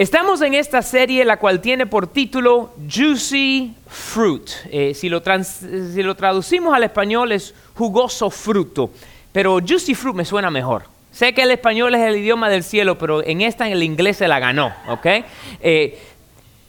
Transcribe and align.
Estamos 0.00 0.40
en 0.40 0.54
esta 0.54 0.80
serie 0.80 1.26
la 1.26 1.36
cual 1.36 1.60
tiene 1.60 1.84
por 1.84 2.06
título 2.06 2.72
Juicy 2.90 3.74
Fruit. 3.86 4.50
Eh, 4.70 4.94
si, 4.94 5.10
lo 5.10 5.20
traducimos 5.20 6.72
al 6.72 6.84
español 6.84 7.32
es 7.32 7.54
jugoso 7.74 8.30
fruto, 8.30 8.88
pero 9.30 9.58
Juicy 9.60 9.94
Fruit 9.94 10.16
me 10.16 10.24
suena 10.24 10.50
mejor. 10.50 10.84
Sé 11.12 11.34
que 11.34 11.42
el 11.42 11.50
español 11.50 11.94
es 11.94 12.00
el 12.00 12.16
idioma 12.16 12.48
del 12.48 12.64
cielo, 12.64 12.96
pero 12.96 13.22
en 13.22 13.42
esta 13.42 13.66
en 13.66 13.74
el 13.74 13.82
inglés 13.82 14.16
se 14.16 14.26
la 14.26 14.38
ganó, 14.38 14.72
¿ok? 14.88 15.06
Eh, 15.60 15.98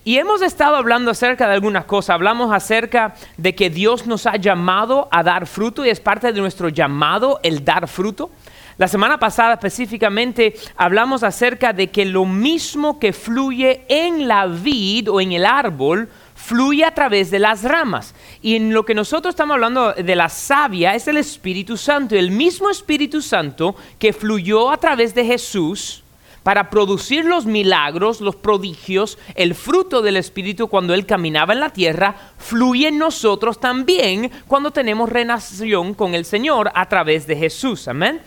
y 0.04 0.18
hemos 0.18 0.42
estado 0.42 0.76
hablando 0.76 1.12
acerca 1.12 1.48
de 1.48 1.54
algunas 1.54 1.86
cosas. 1.86 2.16
Hablamos 2.16 2.54
acerca 2.54 3.16
de 3.38 3.56
que 3.56 3.70
Dios 3.70 4.08
nos 4.08 4.26
ha 4.26 4.36
llamado 4.36 5.08
a 5.10 5.24
dar 5.24 5.48
fruto 5.48 5.86
y 5.86 5.90
es 5.90 6.02
parte 6.02 6.34
de 6.34 6.42
nuestro 6.42 6.68
llamado 6.68 7.40
el 7.44 7.64
dar 7.64 7.88
fruto. 7.88 8.30
La 8.78 8.88
semana 8.88 9.20
pasada 9.20 9.54
específicamente 9.54 10.56
hablamos 10.76 11.24
acerca 11.24 11.74
de 11.74 11.88
que 11.88 12.06
lo 12.06 12.26
mismo 12.26 13.00
que 13.00 13.14
fluye 13.14 13.84
en 13.88 14.28
la 14.28 14.48
vid 14.48 15.12
o 15.12 15.22
en 15.22 15.34
el 15.34 15.46
árbol, 15.46 16.10
fluye 16.36 16.84
a 16.84 16.94
través 16.94 17.30
de 17.32 17.40
las 17.40 17.64
ramas. 17.64 18.16
Y 18.42 18.56
en 18.56 18.74
lo 18.74 18.84
que 18.84 18.96
nosotros 18.96 19.34
estamos 19.34 19.56
hablando 19.56 19.94
de 19.94 20.16
la 20.16 20.30
savia 20.30 20.96
es 20.96 21.08
el 21.08 21.18
Espíritu 21.18 21.78
Santo, 21.78 22.16
el 22.16 22.32
mismo 22.32 22.70
Espíritu 22.70 23.22
Santo 23.22 23.76
que 24.00 24.14
fluyó 24.14 24.72
a 24.72 24.78
través 24.78 25.14
de 25.14 25.26
Jesús 25.26 26.04
para 26.44 26.72
producir 26.72 27.26
los 27.26 27.46
milagros, 27.46 28.20
los 28.20 28.36
prodigios, 28.36 29.20
el 29.36 29.54
fruto 29.54 30.02
del 30.02 30.18
Espíritu 30.18 30.68
cuando 30.68 30.96
Él 30.96 31.06
caminaba 31.06 31.54
en 31.54 31.60
la 31.60 31.70
tierra, 31.70 32.16
fluye 32.38 32.88
en 32.88 32.98
nosotros 32.98 33.60
también 33.60 34.32
cuando 34.48 34.72
tenemos 34.72 35.10
renación 35.10 35.94
con 35.94 36.16
el 36.16 36.26
Señor 36.26 36.72
a 36.74 36.90
través 36.90 37.28
de 37.28 37.36
Jesús. 37.36 37.88
Amén. 37.88 38.22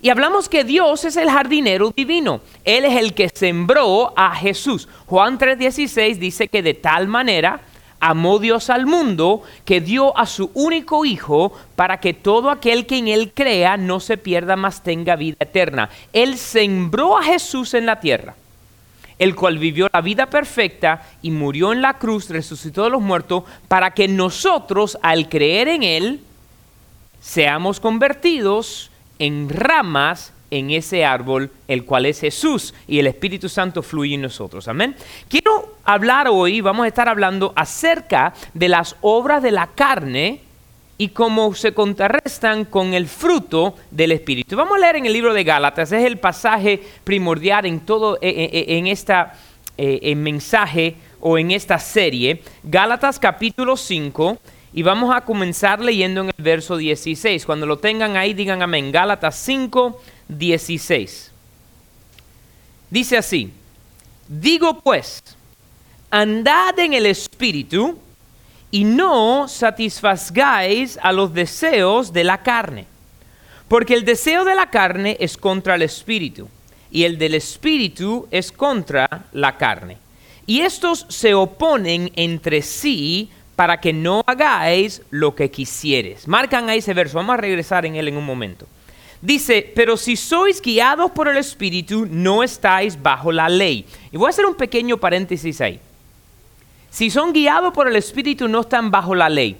Y 0.00 0.10
hablamos 0.10 0.48
que 0.48 0.62
Dios 0.62 1.04
es 1.04 1.16
el 1.16 1.28
jardinero 1.28 1.92
divino. 1.94 2.40
Él 2.64 2.84
es 2.84 2.96
el 2.96 3.14
que 3.14 3.28
sembró 3.28 4.12
a 4.16 4.34
Jesús. 4.34 4.88
Juan 5.06 5.38
3:16 5.38 6.18
dice 6.18 6.48
que 6.48 6.62
de 6.62 6.74
tal 6.74 7.08
manera 7.08 7.60
amó 8.00 8.38
Dios 8.38 8.70
al 8.70 8.86
mundo 8.86 9.42
que 9.64 9.80
dio 9.80 10.16
a 10.16 10.26
su 10.26 10.52
único 10.54 11.04
Hijo 11.04 11.52
para 11.74 11.98
que 11.98 12.14
todo 12.14 12.50
aquel 12.50 12.86
que 12.86 12.98
en 12.98 13.08
Él 13.08 13.32
crea 13.34 13.76
no 13.76 13.98
se 13.98 14.16
pierda, 14.16 14.54
más 14.54 14.84
tenga 14.84 15.16
vida 15.16 15.36
eterna. 15.40 15.90
Él 16.12 16.38
sembró 16.38 17.18
a 17.18 17.24
Jesús 17.24 17.74
en 17.74 17.86
la 17.86 17.98
tierra, 17.98 18.36
el 19.18 19.34
cual 19.34 19.58
vivió 19.58 19.88
la 19.92 20.00
vida 20.00 20.26
perfecta 20.26 21.02
y 21.22 21.32
murió 21.32 21.72
en 21.72 21.82
la 21.82 21.98
cruz, 21.98 22.30
resucitó 22.30 22.84
de 22.84 22.90
los 22.90 23.02
muertos, 23.02 23.42
para 23.66 23.92
que 23.94 24.06
nosotros, 24.06 24.96
al 25.02 25.28
creer 25.28 25.66
en 25.66 25.82
Él, 25.82 26.20
seamos 27.20 27.80
convertidos 27.80 28.92
en 29.18 29.48
ramas 29.48 30.32
en 30.50 30.70
ese 30.70 31.04
árbol, 31.04 31.50
el 31.66 31.84
cual 31.84 32.06
es 32.06 32.20
Jesús, 32.20 32.74
y 32.86 32.98
el 32.98 33.06
Espíritu 33.06 33.48
Santo 33.48 33.82
fluye 33.82 34.14
en 34.14 34.22
nosotros. 34.22 34.66
Amén. 34.68 34.96
Quiero 35.28 35.76
hablar 35.84 36.28
hoy, 36.28 36.60
vamos 36.60 36.84
a 36.84 36.88
estar 36.88 37.08
hablando 37.08 37.52
acerca 37.54 38.32
de 38.54 38.68
las 38.68 38.96
obras 39.02 39.42
de 39.42 39.50
la 39.50 39.66
carne 39.68 40.40
y 40.96 41.08
cómo 41.08 41.54
se 41.54 41.72
contrarrestan 41.72 42.64
con 42.64 42.94
el 42.94 43.06
fruto 43.06 43.76
del 43.90 44.12
Espíritu. 44.12 44.56
Vamos 44.56 44.76
a 44.76 44.80
leer 44.80 44.96
en 44.96 45.06
el 45.06 45.12
libro 45.12 45.32
de 45.32 45.44
Gálatas, 45.44 45.92
es 45.92 46.04
el 46.04 46.18
pasaje 46.18 46.82
primordial 47.04 47.66
en 47.66 47.80
todo, 47.80 48.16
eh, 48.16 48.28
eh, 48.28 48.50
eh, 48.52 48.64
en, 48.78 48.86
esta 48.86 49.34
mensaje 50.16 50.96
o 51.20 51.38
en 51.38 51.52
esta 51.52 51.78
serie. 51.78 52.42
Gálatas 52.64 53.16
capítulo 53.20 53.76
5 53.76 54.38
y 54.72 54.82
vamos 54.82 55.14
a 55.14 55.22
comenzar 55.22 55.80
leyendo 55.80 56.20
en 56.22 56.26
el 56.28 56.44
verso 56.44 56.76
16. 56.76 57.46
Cuando 57.46 57.66
lo 57.66 57.78
tengan 57.78 58.16
ahí, 58.16 58.34
digan 58.34 58.62
amén. 58.62 58.92
Gálatas 58.92 59.36
5, 59.36 60.00
16. 60.28 61.32
Dice 62.90 63.16
así, 63.16 63.52
digo 64.28 64.80
pues, 64.80 65.22
andad 66.10 66.78
en 66.78 66.94
el 66.94 67.06
Espíritu 67.06 67.98
y 68.70 68.84
no 68.84 69.48
satisfagáis 69.48 70.98
a 71.02 71.12
los 71.12 71.32
deseos 71.32 72.12
de 72.12 72.24
la 72.24 72.42
carne. 72.42 72.86
Porque 73.68 73.94
el 73.94 74.04
deseo 74.04 74.44
de 74.44 74.54
la 74.54 74.70
carne 74.70 75.16
es 75.20 75.36
contra 75.36 75.74
el 75.74 75.82
Espíritu 75.82 76.48
y 76.90 77.04
el 77.04 77.18
del 77.18 77.34
Espíritu 77.34 78.26
es 78.30 78.52
contra 78.52 79.26
la 79.32 79.56
carne. 79.56 79.98
Y 80.46 80.60
estos 80.60 81.04
se 81.10 81.34
oponen 81.34 82.10
entre 82.16 82.62
sí 82.62 83.30
para 83.58 83.80
que 83.80 83.92
no 83.92 84.22
hagáis 84.24 85.02
lo 85.10 85.34
que 85.34 85.50
quisieres. 85.50 86.28
Marcan 86.28 86.70
ahí 86.70 86.78
ese 86.78 86.94
verso, 86.94 87.16
vamos 87.16 87.34
a 87.34 87.38
regresar 87.38 87.84
en 87.84 87.96
él 87.96 88.06
en 88.06 88.16
un 88.16 88.24
momento. 88.24 88.68
Dice, 89.20 89.72
pero 89.74 89.96
si 89.96 90.14
sois 90.14 90.62
guiados 90.62 91.10
por 91.10 91.26
el 91.26 91.36
Espíritu, 91.38 92.06
no 92.08 92.44
estáis 92.44 93.02
bajo 93.02 93.32
la 93.32 93.48
ley. 93.48 93.84
Y 94.12 94.16
voy 94.16 94.28
a 94.28 94.30
hacer 94.30 94.46
un 94.46 94.54
pequeño 94.54 94.98
paréntesis 94.98 95.60
ahí. 95.60 95.80
Si 96.88 97.10
son 97.10 97.32
guiados 97.32 97.74
por 97.74 97.88
el 97.88 97.96
Espíritu, 97.96 98.46
no 98.46 98.60
están 98.60 98.92
bajo 98.92 99.16
la 99.16 99.28
ley. 99.28 99.56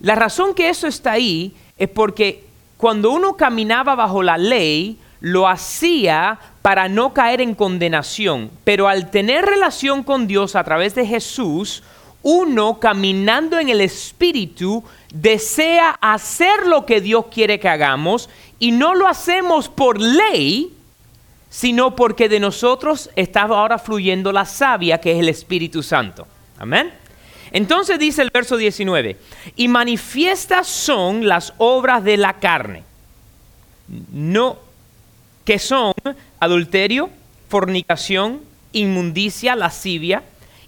La 0.00 0.14
razón 0.14 0.54
que 0.54 0.70
eso 0.70 0.86
está 0.86 1.12
ahí 1.12 1.54
es 1.76 1.90
porque 1.90 2.44
cuando 2.78 3.10
uno 3.10 3.36
caminaba 3.36 3.94
bajo 3.94 4.22
la 4.22 4.38
ley, 4.38 4.96
lo 5.20 5.46
hacía 5.48 6.38
para 6.62 6.88
no 6.88 7.12
caer 7.12 7.42
en 7.42 7.54
condenación. 7.54 8.50
Pero 8.64 8.88
al 8.88 9.10
tener 9.10 9.44
relación 9.44 10.02
con 10.02 10.26
Dios 10.26 10.56
a 10.56 10.64
través 10.64 10.94
de 10.94 11.06
Jesús, 11.06 11.82
uno 12.24 12.80
caminando 12.80 13.60
en 13.60 13.68
el 13.68 13.82
Espíritu 13.82 14.82
desea 15.12 15.90
hacer 16.00 16.66
lo 16.66 16.86
que 16.86 17.00
Dios 17.00 17.26
quiere 17.30 17.60
que 17.60 17.68
hagamos 17.68 18.28
y 18.58 18.72
no 18.72 18.94
lo 18.94 19.06
hacemos 19.06 19.68
por 19.68 20.00
ley, 20.00 20.72
sino 21.50 21.94
porque 21.94 22.28
de 22.30 22.40
nosotros 22.40 23.10
está 23.14 23.42
ahora 23.42 23.78
fluyendo 23.78 24.32
la 24.32 24.46
savia 24.46 24.98
que 24.98 25.12
es 25.12 25.20
el 25.20 25.28
Espíritu 25.28 25.82
Santo. 25.82 26.26
Amén. 26.58 26.92
Entonces 27.52 27.98
dice 27.98 28.22
el 28.22 28.30
verso 28.30 28.56
19, 28.56 29.18
y 29.54 29.68
manifiestas 29.68 30.66
son 30.66 31.28
las 31.28 31.52
obras 31.58 32.02
de 32.02 32.16
la 32.16 32.32
carne, 32.40 32.82
no 34.12 34.58
que 35.44 35.58
son 35.58 35.92
adulterio, 36.40 37.10
fornicación, 37.48 38.40
inmundicia, 38.72 39.54
lascivia, 39.54 40.24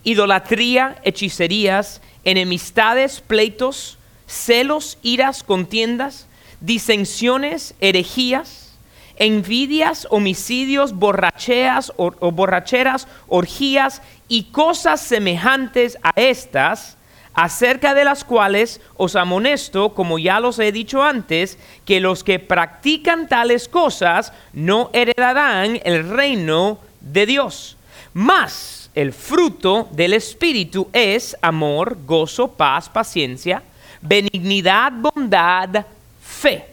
idolatría, 0.06 0.96
hechicerías, 1.02 2.00
enemistades, 2.22 3.20
pleitos, 3.20 3.98
celos, 4.28 4.98
iras, 5.02 5.42
contiendas, 5.42 6.28
disensiones, 6.60 7.74
herejías, 7.80 8.78
envidias, 9.16 10.06
homicidios, 10.10 10.92
borracheras, 10.92 11.92
o, 11.96 12.12
borracheras, 12.30 13.08
orgías 13.26 14.00
y 14.28 14.44
cosas 14.44 15.00
semejantes 15.00 15.98
a 16.04 16.12
estas, 16.14 16.96
acerca 17.34 17.92
de 17.92 18.04
las 18.04 18.22
cuales 18.22 18.80
os 18.96 19.16
amonesto, 19.16 19.92
como 19.92 20.20
ya 20.20 20.38
los 20.38 20.60
he 20.60 20.70
dicho 20.70 21.02
antes, 21.02 21.58
que 21.84 21.98
los 21.98 22.22
que 22.22 22.38
practican 22.38 23.28
tales 23.28 23.68
cosas 23.68 24.32
no 24.52 24.88
heredarán 24.92 25.80
el 25.84 26.08
reino 26.08 26.78
de 27.00 27.26
Dios. 27.26 27.76
Más 28.14 28.85
el 28.96 29.12
fruto 29.12 29.88
del 29.92 30.14
Espíritu 30.14 30.88
es 30.90 31.36
amor, 31.42 31.98
gozo, 32.06 32.48
paz, 32.48 32.88
paciencia, 32.88 33.62
benignidad, 34.00 34.90
bondad, 34.90 35.84
fe, 36.22 36.64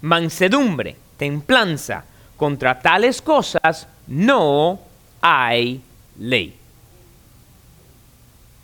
mansedumbre, 0.00 0.96
templanza. 1.18 2.04
Contra 2.34 2.80
tales 2.80 3.20
cosas 3.20 3.86
no 4.06 4.80
hay 5.20 5.82
ley. 6.18 6.56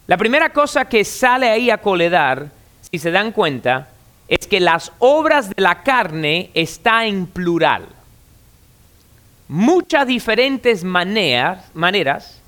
La 0.07 0.17
primera 0.17 0.51
cosa 0.51 0.87
que 0.87 1.05
sale 1.05 1.51
ahí 1.51 1.71
a 1.71 1.83
coledar, 1.83 2.49
si 2.91 2.99
se 2.99 3.11
dan 3.11 3.31
cuenta, 3.31 3.89
es 4.27 4.47
que 4.47 4.59
las 4.59 4.91
obras 5.01 5.51
de 5.51 5.61
la 5.61 5.83
carne 5.83 6.51
está 6.55 7.05
en 7.05 7.27
plural. 7.27 7.98
Muchas 9.49 10.07
diferentes 10.07 10.85
maneras, 10.85 11.71
maneras 11.73 12.41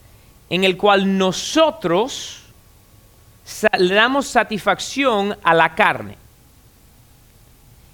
en 0.50 0.64
el 0.64 0.76
cual 0.76 1.16
nosotros 1.16 2.42
le 3.78 3.94
damos 3.94 4.26
satisfacción 4.26 5.36
a 5.42 5.54
la 5.54 5.74
carne. 5.74 6.18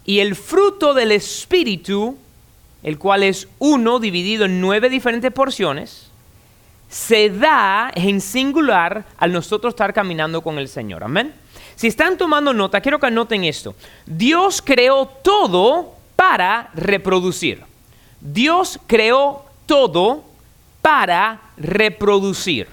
Y 0.04 0.20
el 0.20 0.34
fruto 0.34 0.94
del 0.94 1.12
Espíritu, 1.12 2.16
el 2.82 2.98
cual 2.98 3.22
es 3.22 3.48
uno 3.58 3.98
dividido 3.98 4.44
en 4.44 4.60
nueve 4.60 4.88
diferentes 4.88 5.32
porciones, 5.32 6.10
se 6.88 7.30
da 7.30 7.90
en 7.94 8.20
singular 8.20 9.04
al 9.18 9.32
nosotros 9.32 9.72
estar 9.72 9.92
caminando 9.92 10.40
con 10.42 10.58
el 10.58 10.68
Señor. 10.68 11.04
Amén. 11.04 11.34
Si 11.74 11.88
están 11.88 12.16
tomando 12.16 12.52
nota, 12.52 12.80
quiero 12.80 12.98
que 12.98 13.06
anoten 13.06 13.44
esto. 13.44 13.74
Dios 14.06 14.62
creó 14.62 15.06
todo 15.06 15.94
para 16.14 16.70
reproducir. 16.74 17.62
Dios 18.20 18.78
creó 18.86 19.44
todo 19.66 20.24
para 20.82 21.40
reproducir. 21.56 22.68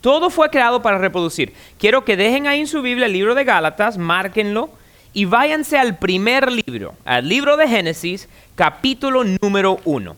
Todo 0.00 0.30
fue 0.30 0.50
creado 0.50 0.82
para 0.82 0.98
reproducir. 0.98 1.52
Quiero 1.78 2.04
que 2.04 2.16
dejen 2.16 2.46
ahí 2.46 2.60
en 2.60 2.66
su 2.66 2.82
Biblia 2.82 3.06
el 3.06 3.12
libro 3.12 3.34
de 3.34 3.44
Gálatas, 3.44 3.98
márquenlo 3.98 4.70
y 5.12 5.24
váyanse 5.24 5.78
al 5.78 5.96
primer 5.96 6.52
libro, 6.52 6.94
al 7.04 7.28
libro 7.28 7.56
de 7.56 7.66
Génesis, 7.66 8.28
capítulo 8.54 9.24
número 9.24 9.80
uno. 9.84 10.14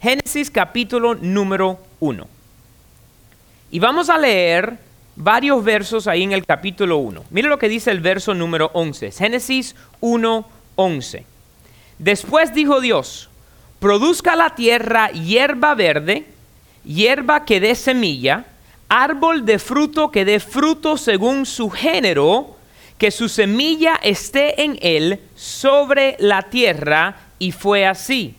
Génesis 0.00 0.50
capítulo 0.50 1.14
número 1.14 1.78
uno. 2.00 2.26
Y 3.70 3.78
vamos 3.78 4.08
a 4.08 4.16
leer 4.16 4.78
varios 5.14 5.62
versos 5.62 6.06
ahí 6.06 6.22
en 6.22 6.32
el 6.32 6.46
capítulo 6.46 6.98
1. 6.98 7.24
Mire 7.30 7.48
lo 7.48 7.58
que 7.58 7.68
dice 7.68 7.90
el 7.90 8.00
verso 8.00 8.34
número 8.34 8.70
11, 8.72 9.10
Génesis 9.10 9.74
1, 10.00 10.48
11. 10.76 11.26
Después 11.98 12.54
dijo 12.54 12.80
Dios, 12.80 13.28
produzca 13.78 14.36
la 14.36 14.50
tierra 14.50 15.10
hierba 15.10 15.74
verde, 15.74 16.26
hierba 16.84 17.44
que 17.44 17.60
dé 17.60 17.74
semilla, 17.74 18.44
árbol 18.88 19.44
de 19.44 19.58
fruto 19.58 20.10
que 20.10 20.24
dé 20.24 20.40
fruto 20.40 20.96
según 20.96 21.46
su 21.46 21.70
género, 21.70 22.56
que 22.96 23.10
su 23.10 23.28
semilla 23.28 24.00
esté 24.02 24.62
en 24.62 24.78
él 24.82 25.20
sobre 25.36 26.16
la 26.18 26.42
tierra, 26.42 27.16
y 27.38 27.52
fue 27.52 27.86
así. 27.86 28.34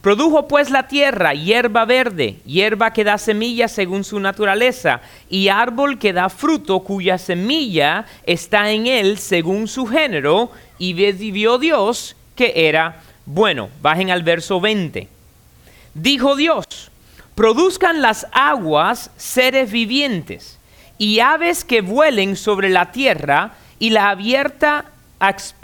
Produjo 0.00 0.48
pues 0.48 0.70
la 0.70 0.88
tierra 0.88 1.32
hierba 1.32 1.84
verde, 1.84 2.36
hierba 2.44 2.92
que 2.92 3.04
da 3.04 3.16
semilla 3.16 3.68
según 3.68 4.04
su 4.04 4.18
naturaleza, 4.18 5.00
y 5.30 5.48
árbol 5.48 5.98
que 5.98 6.12
da 6.12 6.28
fruto 6.28 6.80
cuya 6.80 7.16
semilla 7.16 8.04
está 8.26 8.70
en 8.70 8.86
él 8.86 9.18
según 9.18 9.68
su 9.68 9.86
género, 9.86 10.50
y 10.78 10.92
vio 10.92 11.58
Dios 11.58 12.16
que 12.34 12.52
era 12.68 13.00
bueno. 13.26 13.70
Bajen 13.82 14.10
al 14.10 14.22
verso 14.22 14.60
20. 14.60 15.08
Dijo 15.94 16.36
Dios, 16.36 16.66
produzcan 17.34 18.02
las 18.02 18.26
aguas 18.32 19.10
seres 19.16 19.70
vivientes, 19.70 20.58
y 20.98 21.20
aves 21.20 21.64
que 21.64 21.80
vuelen 21.80 22.36
sobre 22.36 22.68
la 22.68 22.92
tierra, 22.92 23.54
y 23.78 23.90
la 23.90 24.10
abierta 24.10 24.86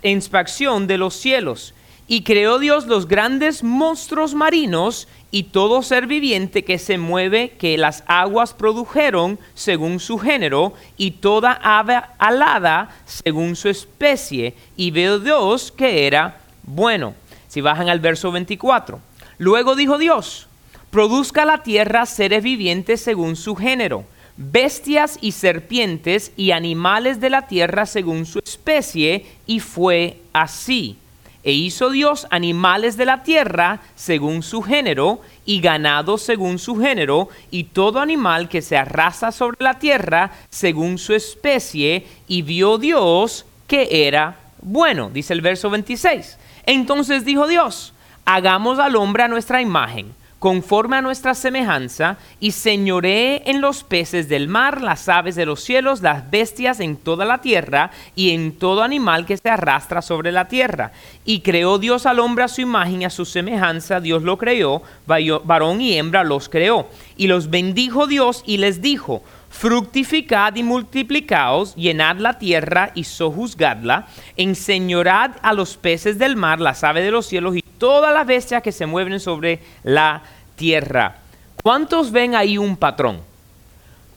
inspección 0.03 0.87
de 0.87 0.99
los 0.99 1.15
cielos 1.15 1.75
y 2.11 2.23
creó 2.23 2.59
Dios 2.59 2.89
los 2.89 3.07
grandes 3.07 3.63
monstruos 3.63 4.35
marinos 4.35 5.07
y 5.31 5.45
todo 5.45 5.81
ser 5.81 6.09
viviente 6.09 6.65
que 6.65 6.77
se 6.81 6.99
mueve 6.99 7.51
que 7.51 7.79
las 7.79 8.03
aguas 8.09 8.53
produjeron 8.53 9.39
según 9.55 10.01
su 10.01 10.19
género 10.19 10.75
y 10.97 11.13
toda 11.13 11.53
ave 11.63 12.03
alada 12.19 12.91
según 13.05 13.55
su 13.55 13.69
especie. 13.69 14.55
Y 14.77 14.91
veo 14.91 15.21
Dios 15.21 15.71
que 15.71 16.09
era 16.09 16.41
bueno. 16.65 17.15
Si 17.51 17.61
bajan 17.61 17.89
al 17.89 17.99
verso 17.99 18.31
24. 18.31 19.01
Luego 19.39 19.75
dijo 19.75 19.99
Dios, 19.99 20.47
produzca 20.91 21.45
la 21.45 21.65
tierra 21.65 22.07
seres 22.07 22.45
vivientes 22.45 23.01
según 23.01 23.35
su 23.35 23.57
género, 23.57 24.05
bestias 24.37 25.19
y 25.21 25.33
serpientes 25.33 26.31
y 26.37 26.53
animales 26.53 27.19
de 27.19 27.29
la 27.29 27.49
tierra 27.49 27.87
según 27.87 28.25
su 28.25 28.39
especie, 28.39 29.27
y 29.49 29.59
fue 29.59 30.19
así. 30.33 30.97
E 31.43 31.51
hizo 31.51 31.91
Dios 31.91 32.29
animales 32.31 32.97
de 32.97 33.07
la 33.07 33.25
tierra 33.25 33.81
según 33.97 34.45
su 34.45 34.63
género, 34.63 35.21
y 35.45 35.61
ganado 35.61 36.19
según 36.19 36.61
su 36.61 36.77
género, 36.77 37.31
y 37.51 37.65
todo 37.65 37.99
animal 37.99 38.49
que 38.49 38.63
se 38.63 38.77
arrasa 38.77 39.33
sobre 39.33 39.57
la 39.59 39.81
tierra 39.81 40.31
según 40.51 40.99
su 40.99 41.15
especie, 41.15 42.07
y 42.29 42.43
vio 42.43 42.79
Dios 42.79 43.45
que 43.67 44.07
era 44.07 44.37
bueno, 44.63 45.11
dice 45.13 45.33
el 45.33 45.41
verso 45.41 45.71
26. 45.71 46.37
Entonces 46.67 47.25
dijo 47.25 47.47
Dios, 47.47 47.93
hagamos 48.25 48.79
al 48.79 48.97
hombre 48.97 49.23
a 49.23 49.29
nuestra 49.29 49.61
imagen 49.61 50.15
conforme 50.41 50.97
a 50.97 51.03
nuestra 51.03 51.35
semejanza, 51.35 52.17
y 52.41 52.53
señoree 52.53 53.43
en 53.45 53.61
los 53.61 53.85
peces 53.85 54.27
del 54.27 54.49
mar, 54.49 54.81
las 54.81 55.07
aves 55.11 55.37
de 55.37 55.45
los 55.45 55.63
cielos, 55.63 56.01
las 56.01 56.31
bestias 56.31 56.81
en 56.81 56.97
toda 56.97 57.27
la 57.27 57.43
tierra, 57.43 57.91
y 58.17 58.31
en 58.31 58.53
todo 58.59 58.83
animal 58.83 59.27
que 59.27 59.37
se 59.37 59.51
arrastra 59.51 60.01
sobre 60.01 60.33
la 60.33 60.49
tierra. 60.49 60.93
Y 61.27 61.41
creó 61.41 61.79
Dios 61.79 62.07
al 62.07 62.21
hombre 62.21 62.45
a 62.45 62.49
su 62.49 62.63
imagen 62.63 63.03
y 63.03 63.05
a 63.05 63.11
su 63.11 63.27
semejanza, 63.27 64.01
Dios 64.01 64.23
lo 64.23 64.39
creó, 64.39 64.83
varón 65.07 65.83
y 65.83 65.99
hembra 65.99 66.25
los 66.25 66.49
creó. 66.49 66.89
Y 67.19 67.27
los 67.27 67.51
bendijo 67.51 68.07
Dios 68.07 68.43
y 68.47 68.57
les 68.57 68.81
dijo, 68.81 69.23
fructificad 69.51 70.55
y 70.55 70.63
multiplicaos, 70.63 71.75
llenad 71.75 72.17
la 72.17 72.39
tierra 72.39 72.93
y 72.95 73.05
sojuzgadla, 73.05 74.07
enseñorad 74.37 75.33
a 75.43 75.53
los 75.53 75.77
peces 75.77 76.19
del 76.19 76.37
mar, 76.37 76.61
las 76.61 76.83
aves 76.85 77.05
de 77.05 77.11
los 77.11 77.27
cielos 77.27 77.57
y 77.57 77.63
todas 77.63 78.15
las 78.15 78.27
bestias 78.27 78.63
que 78.63 78.73
se 78.73 78.87
mueven 78.87 79.21
sobre 79.21 79.61
la 79.83 80.23
tierra. 80.57 81.19
¿Cuántos 81.63 82.11
ven 82.11 82.35
ahí 82.35 82.57
un 82.57 82.77
patrón? 82.77 83.21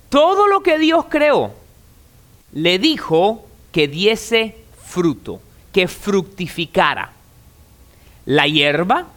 Todo 0.09 0.47
lo 0.47 0.61
que 0.61 0.77
Dios 0.77 1.05
creó 1.09 1.53
le 2.53 2.77
dijo 2.77 3.45
que 3.71 3.87
diese 3.87 4.55
fruto, 4.85 5.41
que 5.73 5.87
fructificara. 5.87 7.11
La 8.25 8.47
hierba, 8.47 9.07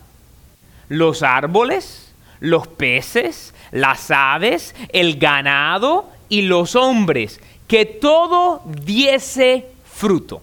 los 0.89 1.23
árboles, 1.23 2.06
los 2.41 2.67
peces, 2.67 3.55
las 3.71 4.11
aves, 4.11 4.75
el 4.91 5.19
ganado 5.19 6.09
y 6.29 6.43
los 6.43 6.77
hombres, 6.77 7.41
que 7.67 7.85
todo 7.85 8.63
diese 8.67 9.67
fruto. 9.85 10.43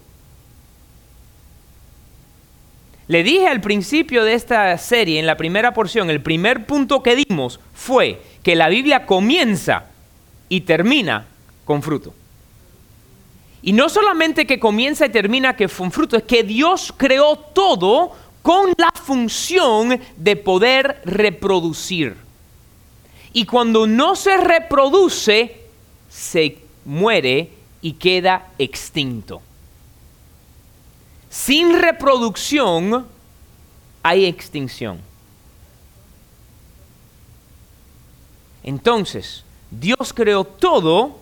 Le 3.08 3.24
dije 3.24 3.48
al 3.48 3.62
principio 3.62 4.24
de 4.24 4.34
esta 4.34 4.78
serie, 4.78 5.20
en 5.20 5.26
la 5.26 5.38
primera 5.38 5.74
porción, 5.74 6.10
el 6.10 6.22
primer 6.22 6.66
punto 6.66 7.04
que 7.04 7.16
dimos 7.16 7.60
fue 7.74 8.22
que 8.44 8.56
la 8.56 8.70
Biblia 8.70 9.06
comienza 9.06 9.86
y 10.50 10.62
termina 10.62 11.26
con 11.66 11.84
fruto. 11.84 12.14
Y 13.62 13.72
no 13.72 13.88
solamente 13.88 14.46
que 14.46 14.60
comienza 14.60 15.06
y 15.06 15.10
termina 15.10 15.56
con 15.56 15.92
fruto, 15.92 16.18
es 16.18 16.24
que 16.24 16.44
Dios 16.44 16.94
creó 16.96 17.38
todo 17.38 18.12
con 18.44 18.74
la 18.78 18.92
función 18.94 20.00
de 20.18 20.36
poder 20.36 21.02
reproducir. 21.06 22.16
Y 23.32 23.46
cuando 23.46 23.88
no 23.88 24.16
se 24.16 24.38
reproduce, 24.38 25.62
se 26.10 26.60
muere 26.86 27.50
y 27.82 27.94
queda 27.94 28.52
extinto. 28.60 29.42
Sin 31.30 31.82
reproducción 31.82 33.08
hay 34.04 34.26
extinción. 34.26 35.00
Entonces, 38.62 39.44
Dios 39.72 40.14
creó 40.14 40.44
todo 40.44 41.18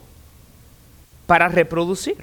para 1.28 1.48
reproducir. 1.48 2.18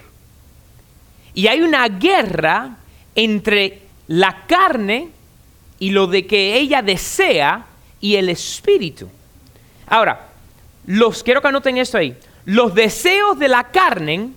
Y 1.35 1.47
hay 1.47 1.63
una 1.63 1.89
guerra 1.89 2.77
entre 3.15 3.88
la 4.09 4.47
carne 4.47 5.11
y 5.79 5.91
lo 5.91 6.07
de 6.07 6.27
que 6.27 6.57
ella 6.57 6.83
desea 6.83 7.67
y 8.01 8.17
el 8.17 8.29
espíritu. 8.29 9.09
Ahora, 9.87 10.29
los 10.87 11.23
quiero 11.23 11.41
que 11.41 11.49
anoten 11.49 11.79
esto 11.79 11.99
ahí. 11.99 12.17
Los 12.45 12.75
deseos 12.75 13.39
de 13.39 13.49
la 13.49 13.65
carne 13.65 14.31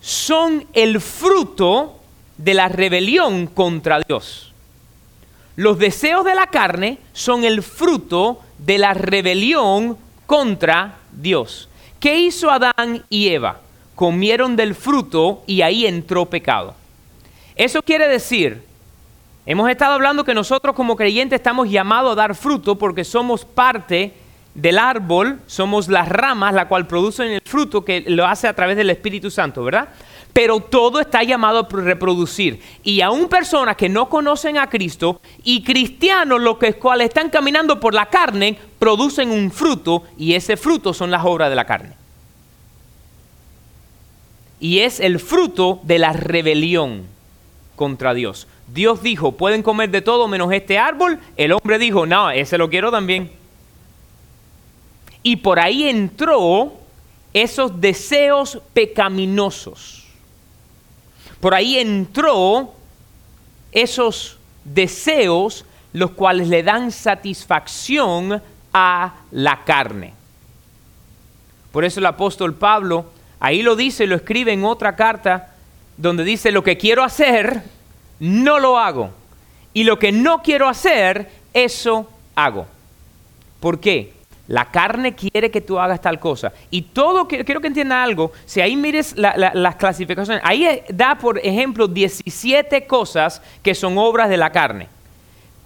son 0.00 0.66
el 0.74 1.00
fruto 1.00 1.98
de 2.36 2.54
la 2.54 2.68
rebelión 2.68 3.46
contra 3.46 4.00
Dios. 4.00 4.52
Los 5.56 5.78
deseos 5.78 6.24
de 6.24 6.34
la 6.34 6.48
carne 6.48 6.98
son 7.14 7.44
el 7.44 7.62
fruto 7.62 8.40
de 8.58 8.76
la 8.76 8.92
rebelión 8.92 9.96
contra 10.26 10.98
Dios. 11.12 11.70
¿Qué 11.98 12.18
hizo 12.18 12.50
Adán 12.50 13.04
y 13.08 13.28
Eva? 13.28 13.60
Comieron 13.94 14.54
del 14.54 14.74
fruto 14.74 15.42
y 15.46 15.62
ahí 15.62 15.86
entró 15.86 16.26
pecado. 16.26 16.74
Eso 17.54 17.82
quiere 17.82 18.06
decir, 18.06 18.65
hemos 19.46 19.70
estado 19.70 19.94
hablando 19.94 20.24
que 20.24 20.34
nosotros 20.34 20.74
como 20.74 20.96
creyentes 20.96 21.38
estamos 21.38 21.70
llamados 21.70 22.12
a 22.12 22.16
dar 22.16 22.34
fruto 22.34 22.76
porque 22.76 23.04
somos 23.04 23.44
parte 23.44 24.12
del 24.54 24.78
árbol, 24.78 25.40
somos 25.46 25.88
las 25.88 26.08
ramas, 26.08 26.52
la 26.52 26.68
cual 26.68 26.86
producen 26.86 27.30
el 27.30 27.42
fruto 27.44 27.84
que 27.84 28.04
lo 28.08 28.26
hace 28.26 28.48
a 28.48 28.54
través 28.54 28.76
del 28.76 28.90
Espíritu 28.90 29.30
Santo, 29.30 29.64
¿verdad? 29.64 29.88
pero 30.36 30.60
todo 30.60 31.00
está 31.00 31.22
llamado 31.22 31.60
a 31.60 31.82
reproducir. 31.82 32.60
Y 32.84 33.00
aún 33.00 33.26
personas 33.26 33.74
que 33.74 33.88
no 33.88 34.10
conocen 34.10 34.58
a 34.58 34.68
Cristo 34.68 35.22
y 35.42 35.62
cristianos, 35.62 36.42
los 36.42 36.58
que 36.58 36.74
cuales 36.74 37.08
están 37.08 37.30
caminando 37.30 37.80
por 37.80 37.94
la 37.94 38.10
carne, 38.10 38.58
producen 38.78 39.30
un 39.30 39.50
fruto 39.50 40.02
y 40.18 40.34
ese 40.34 40.58
fruto 40.58 40.92
son 40.92 41.10
las 41.10 41.24
obras 41.24 41.48
de 41.48 41.56
la 41.56 41.64
carne. 41.64 41.94
Y 44.60 44.80
es 44.80 45.00
el 45.00 45.20
fruto 45.20 45.80
de 45.84 46.00
la 46.00 46.12
rebelión 46.12 47.06
contra 47.74 48.12
Dios. 48.12 48.46
Dios 48.68 49.02
dijo, 49.02 49.32
pueden 49.32 49.62
comer 49.62 49.90
de 49.90 50.02
todo 50.02 50.28
menos 50.28 50.52
este 50.52 50.78
árbol. 50.78 51.18
El 51.36 51.52
hombre 51.52 51.78
dijo, 51.78 52.06
no, 52.06 52.30
ese 52.30 52.58
lo 52.58 52.68
quiero 52.68 52.90
también. 52.90 53.30
Y 55.22 55.36
por 55.36 55.58
ahí 55.58 55.88
entró 55.88 56.72
esos 57.32 57.80
deseos 57.80 58.60
pecaminosos 58.72 60.06
por 61.40 61.54
ahí 61.54 61.78
entró 61.78 62.74
esos 63.72 64.38
deseos 64.64 65.64
los 65.92 66.10
cuales 66.12 66.48
le 66.48 66.62
dan 66.62 66.90
satisfacción 66.90 68.42
a 68.72 69.14
la 69.30 69.64
carne. 69.64 70.12
Por 71.72 71.84
eso 71.84 72.00
el 72.00 72.06
apóstol 72.06 72.54
Pablo 72.54 73.06
ahí 73.38 73.62
lo 73.62 73.76
dice, 73.76 74.06
lo 74.06 74.16
escribe 74.16 74.52
en 74.52 74.64
otra 74.64 74.96
carta 74.96 75.54
donde 75.96 76.24
dice, 76.24 76.50
lo 76.50 76.62
que 76.62 76.76
quiero 76.76 77.02
hacer, 77.02 77.62
no 78.20 78.58
lo 78.58 78.78
hago. 78.78 79.10
Y 79.72 79.84
lo 79.84 79.98
que 79.98 80.12
no 80.12 80.42
quiero 80.42 80.68
hacer, 80.68 81.30
eso 81.52 82.08
hago. 82.34 82.66
¿Por 83.60 83.80
qué? 83.80 84.12
La 84.48 84.70
carne 84.70 85.14
quiere 85.14 85.50
que 85.50 85.60
tú 85.60 85.78
hagas 85.78 86.00
tal 86.00 86.20
cosa. 86.20 86.52
Y 86.70 86.82
todo, 86.82 87.26
quiero 87.26 87.60
que 87.60 87.66
entienda 87.66 88.02
algo, 88.02 88.32
si 88.44 88.60
ahí 88.60 88.76
mires 88.76 89.14
las 89.16 89.76
clasificaciones, 89.76 90.42
ahí 90.44 90.82
da, 90.88 91.18
por 91.18 91.38
ejemplo, 91.38 91.88
17 91.88 92.86
cosas 92.86 93.42
que 93.62 93.74
son 93.74 93.98
obras 93.98 94.28
de 94.28 94.36
la 94.36 94.52
carne. 94.52 94.88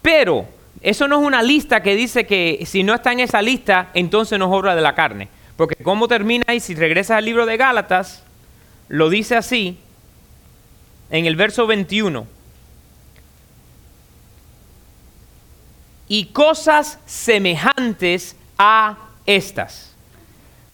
Pero 0.00 0.46
eso 0.80 1.06
no 1.06 1.20
es 1.20 1.26
una 1.26 1.42
lista 1.42 1.82
que 1.82 1.94
dice 1.94 2.24
que 2.24 2.64
si 2.66 2.82
no 2.82 2.94
está 2.94 3.12
en 3.12 3.20
esa 3.20 3.42
lista, 3.42 3.90
entonces 3.92 4.38
no 4.38 4.46
es 4.46 4.52
obra 4.58 4.74
de 4.74 4.80
la 4.80 4.94
carne. 4.94 5.28
Porque 5.56 5.76
cómo 5.82 6.08
termina 6.08 6.44
ahí, 6.46 6.58
si 6.58 6.74
regresas 6.74 7.18
al 7.18 7.26
libro 7.26 7.44
de 7.44 7.58
Gálatas, 7.58 8.24
lo 8.88 9.10
dice 9.10 9.36
así, 9.36 9.78
en 11.10 11.26
el 11.26 11.36
verso 11.36 11.66
21. 11.66 12.39
Y 16.10 16.26
cosas 16.26 16.98
semejantes 17.06 18.34
a 18.58 18.96
estas. 19.24 19.94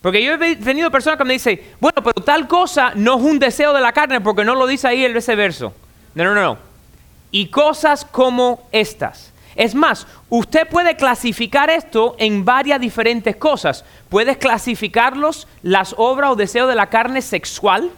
Porque 0.01 0.25
yo 0.25 0.33
he 0.33 0.57
tenido 0.57 0.91
personas 0.91 1.19
que 1.19 1.25
me 1.27 1.35
dicen, 1.35 1.61
bueno, 1.79 2.03
pero 2.03 2.25
tal 2.25 2.49
cosa 2.49 2.93
no 2.95 3.19
es 3.19 3.23
un 3.23 3.39
deseo 3.39 3.75
de 3.75 3.83
la 3.83 3.93
carne 3.93 4.23
porque 4.23 4.47
no 4.47 4.55
lo 4.55 4.67
dice 4.67 4.89
ahí 4.89 5.05
ese 5.05 5.35
verso. 5.37 5.75
No, 6.15 6.25
no, 6.25 6.35
no. 6.35 6.57
Y 7.31 7.49
cosas 7.49 8.07
como 8.07 8.67
estas. 8.73 9.35
Es 9.57 9.75
más, 9.75 10.07
usted 10.31 10.67
puede 10.69 10.97
clasificar 10.97 11.69
esto 11.69 12.17
en 12.19 12.47
varias 12.47 12.81
diferentes 12.81 13.37
cosas. 13.37 13.85
Puedes 14.09 14.39
clasificarlos 14.39 15.49
las 15.63 15.95
obras 15.99 16.31
o 16.31 16.37
deseos 16.37 16.71
de 16.71 16.77
la 16.77 16.89
carne 16.89 17.21
sexual, 17.21 17.91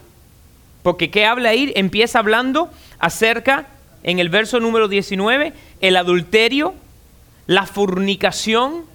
porque 0.83 1.09
¿qué 1.09 1.25
habla 1.25 1.51
ahí? 1.51 1.71
Empieza 1.77 2.19
hablando 2.19 2.69
acerca, 2.99 3.67
en 4.03 4.19
el 4.19 4.27
verso 4.27 4.59
número 4.59 4.89
19, 4.89 5.53
el 5.79 5.95
adulterio, 5.95 6.73
la 7.49 7.65
fornicación. 7.65 8.85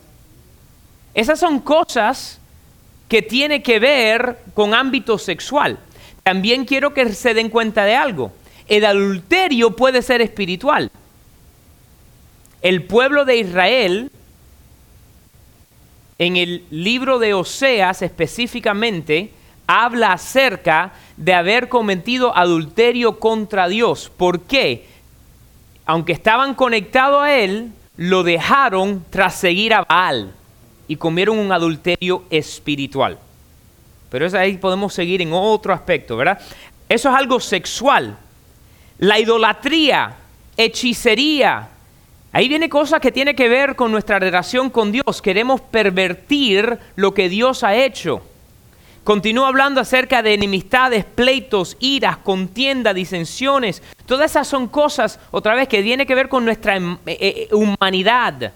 Esas 1.13 1.39
son 1.39 1.59
cosas 1.59 2.39
que 3.09 3.21
tienen 3.21 3.63
que 3.63 3.79
ver 3.79 4.39
con 4.55 4.73
ámbito 4.73 5.19
sexual. 5.19 5.79
También 6.23 6.65
quiero 6.65 6.95
que 6.95 7.13
se 7.13 7.35
den 7.35 7.51
cuenta 7.51 7.85
de 7.85 7.97
algo. 7.97 8.33
El 8.67 8.87
adulterio 8.87 9.77
puede 9.77 10.01
ser 10.03 10.23
espiritual 10.23 10.91
el 12.65 12.83
pueblo 12.83 13.27
de 13.27 13.37
Israel, 13.37 14.11
en 16.19 16.39
el 16.39 16.65
libro 16.71 17.19
de 17.19 17.35
Oseas 17.35 18.01
específicamente, 18.01 19.33
habla 19.67 20.15
acerca 20.15 20.95
de 21.19 21.35
haber 21.35 21.69
cometido 21.69 22.35
adulterio 22.35 23.21
contra 23.21 23.69
Dios. 23.69 24.11
¿Por 24.17 24.41
qué? 24.41 24.87
Aunque 25.85 26.13
estaban 26.15 26.55
conectados 26.55 27.23
a 27.23 27.35
Él, 27.35 27.71
lo 27.97 28.23
dejaron 28.23 29.05
tras 29.11 29.35
seguir 29.35 29.75
a 29.75 29.85
Baal 29.85 30.33
y 30.89 30.97
comieron 30.97 31.39
un 31.39 31.53
adulterio 31.53 32.25
espiritual. 32.31 33.19
Pero 34.11 34.27
eso 34.27 34.39
ahí 34.39 34.57
podemos 34.59 34.95
seguir 34.95 35.23
en 35.23 35.33
otro 35.33 35.73
aspecto, 35.73 36.17
¿verdad? 36.17 36.39
Eso 36.89 37.09
es 37.09 37.15
algo 37.15 37.41
sexual. 37.41 38.17
La 38.99 39.19
idolatría, 39.19 40.15
hechicería, 40.57 41.71
Ahí 42.35 42.49
viene 42.49 42.69
cosas 42.69 42.99
que 42.99 43.13
tiene 43.13 43.37
que 43.37 43.49
ver 43.49 43.77
con 43.77 43.93
nuestra 43.93 44.19
relación 44.19 44.69
con 44.69 44.91
Dios. 44.91 45.23
Queremos 45.23 45.61
pervertir 45.61 46.81
lo 46.97 47.15
que 47.15 47.29
Dios 47.29 47.63
ha 47.63 47.77
hecho. 47.77 48.23
Continúa 49.05 49.47
hablando 49.47 49.81
acerca 49.81 50.21
de 50.21 50.35
enemistades, 50.35 51.05
pleitos, 51.05 51.77
iras, 51.79 52.17
contienda, 52.17 52.93
disensiones. 52.93 53.85
Todas 54.07 54.31
esas 54.31 54.47
son 54.47 54.69
cosas, 54.69 55.19
otra 55.31 55.55
vez, 55.55 55.69
que 55.69 55.83
tiene 55.83 56.07
que 56.07 56.15
ver 56.15 56.29
con 56.29 56.45
nuestra 56.45 56.77
eh, 56.77 56.99
eh, 57.07 57.49
humanidad. 57.53 58.53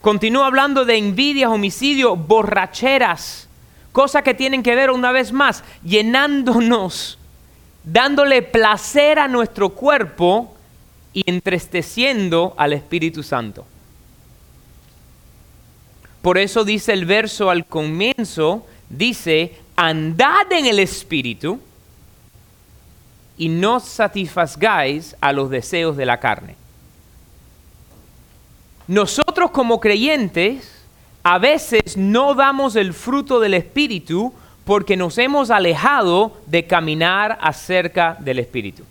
Continúa 0.00 0.46
hablando 0.46 0.84
de 0.84 0.96
envidias, 0.96 1.50
homicidio, 1.50 2.16
borracheras. 2.16 3.48
Cosas 3.92 4.22
que 4.22 4.34
tienen 4.34 4.62
que 4.62 4.74
ver, 4.74 4.90
una 4.90 5.12
vez 5.12 5.32
más, 5.32 5.62
llenándonos, 5.84 7.18
dándole 7.84 8.42
placer 8.42 9.18
a 9.18 9.28
nuestro 9.28 9.70
cuerpo 9.70 10.54
y 11.12 11.22
entristeciendo 11.26 12.54
al 12.58 12.72
Espíritu 12.72 13.22
Santo. 13.22 13.64
Por 16.22 16.38
eso 16.38 16.64
dice 16.64 16.92
el 16.92 17.06
verso 17.06 17.50
al 17.50 17.64
comienzo, 17.66 18.66
dice, 18.90 19.54
andad 19.76 20.50
en 20.50 20.66
el 20.66 20.80
Espíritu 20.80 21.60
y 23.38 23.48
no 23.48 23.80
satisfagáis 23.80 25.16
a 25.20 25.32
los 25.32 25.50
deseos 25.50 25.96
de 25.96 26.06
la 26.06 26.18
carne. 26.20 26.56
Nosotros 28.88 29.50
como 29.50 29.80
creyentes 29.80 30.72
a 31.22 31.38
veces 31.38 31.96
no 31.96 32.34
damos 32.34 32.76
el 32.76 32.94
fruto 32.94 33.40
del 33.40 33.54
Espíritu 33.54 34.32
porque 34.64 34.96
nos 34.96 35.18
hemos 35.18 35.50
alejado 35.50 36.36
de 36.46 36.66
caminar 36.66 37.38
acerca 37.40 38.16
del 38.20 38.38
Espíritu. 38.38 38.84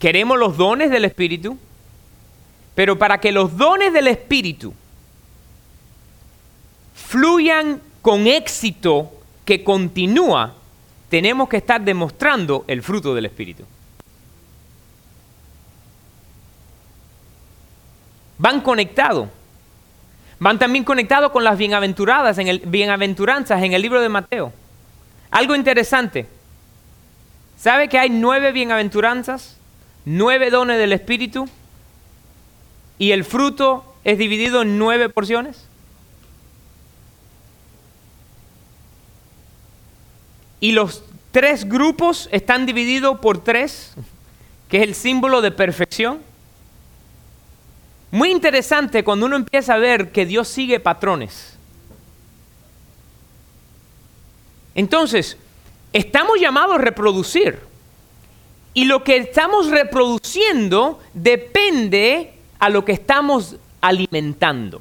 Queremos 0.00 0.36
los 0.36 0.56
dones 0.56 0.90
del 0.90 1.04
Espíritu, 1.04 1.56
pero 2.74 2.98
para 2.98 3.18
que 3.18 3.30
los 3.30 3.56
dones 3.56 3.92
del 3.92 4.08
Espíritu 4.08 4.74
fluyan 7.12 7.82
con 8.00 8.26
éxito 8.26 9.12
que 9.44 9.62
continúa, 9.62 10.54
tenemos 11.10 11.46
que 11.46 11.58
estar 11.58 11.78
demostrando 11.82 12.64
el 12.66 12.82
fruto 12.82 13.14
del 13.14 13.26
Espíritu. 13.26 13.64
Van 18.38 18.62
conectados. 18.62 19.28
Van 20.38 20.58
también 20.58 20.84
conectados 20.84 21.32
con 21.32 21.44
las 21.44 21.58
bienaventuradas 21.58 22.38
en 22.38 22.48
el, 22.48 22.60
bienaventuranzas 22.60 23.62
en 23.62 23.74
el 23.74 23.82
libro 23.82 24.00
de 24.00 24.08
Mateo. 24.08 24.50
Algo 25.30 25.54
interesante. 25.54 26.26
¿Sabe 27.58 27.88
que 27.90 27.98
hay 27.98 28.08
nueve 28.08 28.52
bienaventuranzas? 28.52 29.58
nueve 30.06 30.48
dones 30.48 30.78
del 30.78 30.94
Espíritu 30.94 31.46
y 32.98 33.12
el 33.12 33.22
fruto 33.24 33.84
es 34.02 34.16
dividido 34.16 34.62
en 34.62 34.78
nueve 34.78 35.10
porciones? 35.10 35.68
Y 40.62 40.70
los 40.70 41.02
tres 41.32 41.68
grupos 41.68 42.28
están 42.30 42.66
divididos 42.66 43.18
por 43.18 43.42
tres, 43.42 43.94
que 44.68 44.76
es 44.76 44.84
el 44.84 44.94
símbolo 44.94 45.40
de 45.40 45.50
perfección. 45.50 46.20
Muy 48.12 48.30
interesante 48.30 49.02
cuando 49.02 49.26
uno 49.26 49.34
empieza 49.34 49.74
a 49.74 49.78
ver 49.78 50.12
que 50.12 50.24
Dios 50.24 50.46
sigue 50.46 50.78
patrones. 50.78 51.58
Entonces, 54.76 55.36
estamos 55.92 56.38
llamados 56.38 56.76
a 56.76 56.78
reproducir. 56.78 57.58
Y 58.72 58.84
lo 58.84 59.02
que 59.02 59.16
estamos 59.16 59.68
reproduciendo 59.68 61.00
depende 61.12 62.34
a 62.60 62.68
lo 62.68 62.84
que 62.84 62.92
estamos 62.92 63.56
alimentando. 63.80 64.80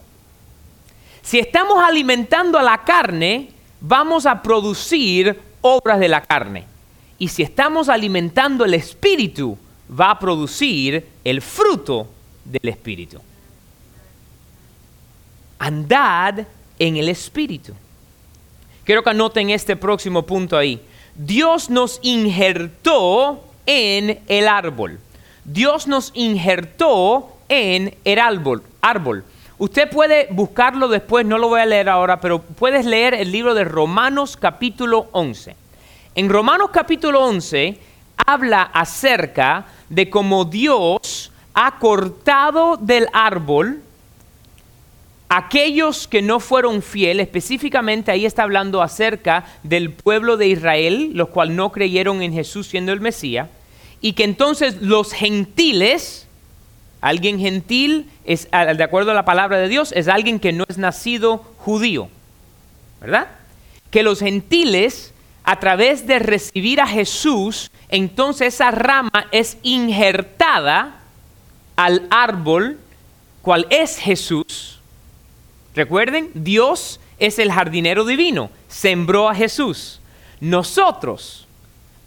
Si 1.24 1.40
estamos 1.40 1.84
alimentando 1.84 2.60
a 2.60 2.64
la 2.64 2.84
carne, 2.84 3.50
vamos 3.80 4.28
a 4.28 4.44
producir 4.44 5.50
obras 5.62 6.00
de 6.00 6.10
la 6.10 6.22
carne. 6.22 6.66
Y 7.18 7.28
si 7.28 7.44
estamos 7.44 7.90
alimentando 7.90 8.66
el 8.66 8.74
espíritu, 8.74 9.58
va 10.00 10.12
a 10.12 10.20
producir 10.20 11.08
el 11.24 11.42
fruto 11.42 12.08
del 12.46 12.70
espíritu. 12.70 13.20
Andad 15.60 16.46
en 16.80 16.98
el 16.98 17.10
espíritu. 17.10 17.74
Quiero 18.84 19.04
que 19.04 19.12
anoten 19.12 19.52
este 19.52 19.76
próximo 19.76 20.24
punto 20.24 20.58
ahí. 20.58 20.82
Dios 21.16 21.70
nos 21.70 22.00
injertó 22.02 23.44
en 23.66 24.20
el 24.28 24.48
árbol. 24.48 25.00
Dios 25.46 25.88
nos 25.88 26.12
injertó 26.16 27.38
en 27.50 27.96
el 28.04 28.20
árbol. 28.20 28.64
árbol. 28.82 29.24
Usted 29.62 29.92
puede 29.92 30.28
buscarlo 30.32 30.88
después, 30.88 31.24
no 31.24 31.38
lo 31.38 31.48
voy 31.48 31.62
a 31.62 31.68
leer 31.68 31.88
ahora, 31.88 32.20
pero 32.20 32.42
puedes 32.42 32.84
leer 32.84 33.14
el 33.14 33.32
libro 33.32 33.54
de 33.54 33.64
Romanos 33.64 34.36
capítulo 34.36 35.10
11. 35.12 35.56
En 36.16 36.30
Romanos 36.30 36.72
capítulo 36.74 37.24
11 37.24 37.78
habla 38.26 38.64
acerca 38.64 39.68
de 39.88 40.10
cómo 40.10 40.46
Dios 40.46 41.32
ha 41.54 41.78
cortado 41.78 42.76
del 42.76 43.06
árbol 43.14 43.84
aquellos 45.30 46.08
que 46.08 46.24
no 46.24 46.40
fueron 46.40 46.82
fieles, 46.82 47.28
específicamente 47.28 48.10
ahí 48.10 48.26
está 48.26 48.42
hablando 48.42 48.82
acerca 48.82 49.46
del 49.62 49.92
pueblo 49.92 50.38
de 50.38 50.48
Israel, 50.48 51.12
los 51.14 51.30
cuales 51.30 51.56
no 51.56 51.72
creyeron 51.72 52.24
en 52.24 52.34
Jesús 52.34 52.66
siendo 52.66 52.94
el 52.94 53.00
Mesías, 53.00 53.48
y 54.02 54.14
que 54.14 54.24
entonces 54.24 54.82
los 54.82 55.14
gentiles, 55.14 56.28
alguien 57.00 57.38
gentil, 57.38 58.10
es, 58.26 58.50
de 58.52 58.84
acuerdo 58.84 59.12
a 59.12 59.16
la 59.16 59.26
palabra 59.26 59.58
de 59.58 59.68
Dios, 59.68 59.92
es 59.96 60.08
alguien 60.08 60.40
que 60.40 60.54
no 60.54 60.66
es 60.68 60.78
nacido 60.78 61.38
judío, 61.58 62.10
¿verdad? 63.00 63.28
Que 63.90 64.04
los 64.04 64.20
gentiles 64.20 65.14
a 65.44 65.60
través 65.60 66.06
de 66.08 66.20
recibir 66.20 66.82
a 66.82 66.88
Jesús, 66.88 67.72
entonces 67.90 68.56
esa 68.56 68.72
rama 68.72 69.28
es 69.32 69.58
injertada 69.64 71.00
al 71.76 72.08
árbol, 72.12 72.78
cual 73.42 73.66
es 73.70 73.98
Jesús. 73.98 74.80
Recuerden, 75.74 76.30
Dios 76.34 77.00
es 77.18 77.40
el 77.40 77.52
jardinero 77.52 78.06
divino, 78.06 78.52
sembró 78.68 79.30
a 79.30 79.36
Jesús. 79.36 80.00
Nosotros, 80.40 81.41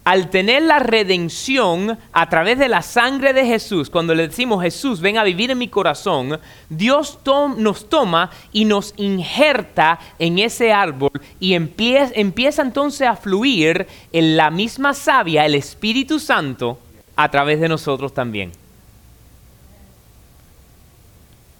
al 0.05 0.29
tener 0.29 0.61
la 0.61 0.77
redención 0.77 1.97
a 2.13 2.29
través 2.29 2.59
de 2.59 2.69
la 2.69 2.83
sangre 2.83 3.33
de 3.33 3.43
Jesús, 3.43 3.89
cuando 3.89 4.13
le 4.13 4.27
decimos 4.27 4.61
Jesús, 4.61 5.01
ven 5.01 5.17
a 5.17 5.23
vivir 5.23 5.49
en 5.49 5.57
mi 5.57 5.67
corazón, 5.67 6.39
Dios 6.69 7.17
nos 7.57 7.89
toma 7.89 8.29
y 8.53 8.65
nos 8.65 8.93
injerta 8.97 9.99
en 10.19 10.37
ese 10.37 10.71
árbol 10.71 11.09
y 11.39 11.55
empieza, 11.55 12.13
empieza 12.15 12.61
entonces 12.61 13.07
a 13.07 13.15
fluir 13.15 13.87
en 14.13 14.37
la 14.37 14.51
misma 14.51 14.93
savia, 14.93 15.43
el 15.43 15.55
Espíritu 15.55 16.19
Santo, 16.19 16.77
a 17.15 17.31
través 17.31 17.59
de 17.59 17.67
nosotros 17.67 18.13
también. 18.13 18.51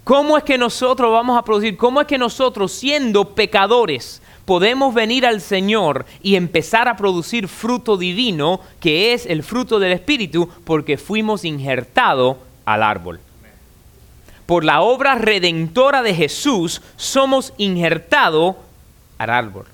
¿Cómo 0.04 0.38
es 0.38 0.44
que 0.44 0.60
nosotros 0.60 1.12
vamos 1.12 1.36
a 1.36 1.42
producir? 1.42 1.76
¿Cómo 1.78 2.00
es 2.00 2.06
que 2.06 2.20
nosotros, 2.20 2.72
siendo 2.72 3.34
pecadores, 3.34 4.22
podemos 4.46 4.94
venir 4.94 5.26
al 5.26 5.42
Señor 5.42 6.06
y 6.22 6.36
empezar 6.36 6.88
a 6.88 6.96
producir 6.96 7.48
fruto 7.48 7.98
divino, 7.98 8.62
que 8.80 9.14
es 9.14 9.26
el 9.26 9.44
fruto 9.44 9.80
del 9.80 9.92
Espíritu, 9.92 10.50
porque 10.64 10.98
fuimos 10.98 11.44
injertados 11.44 12.38
al 12.64 12.84
árbol. 12.84 13.20
Por 14.46 14.64
la 14.64 14.82
obra 14.82 15.16
redentora 15.16 16.04
de 16.04 16.14
Jesús 16.14 16.82
somos 16.96 17.54
injertados 17.58 18.56
al 19.18 19.32
árbol. 19.32 19.66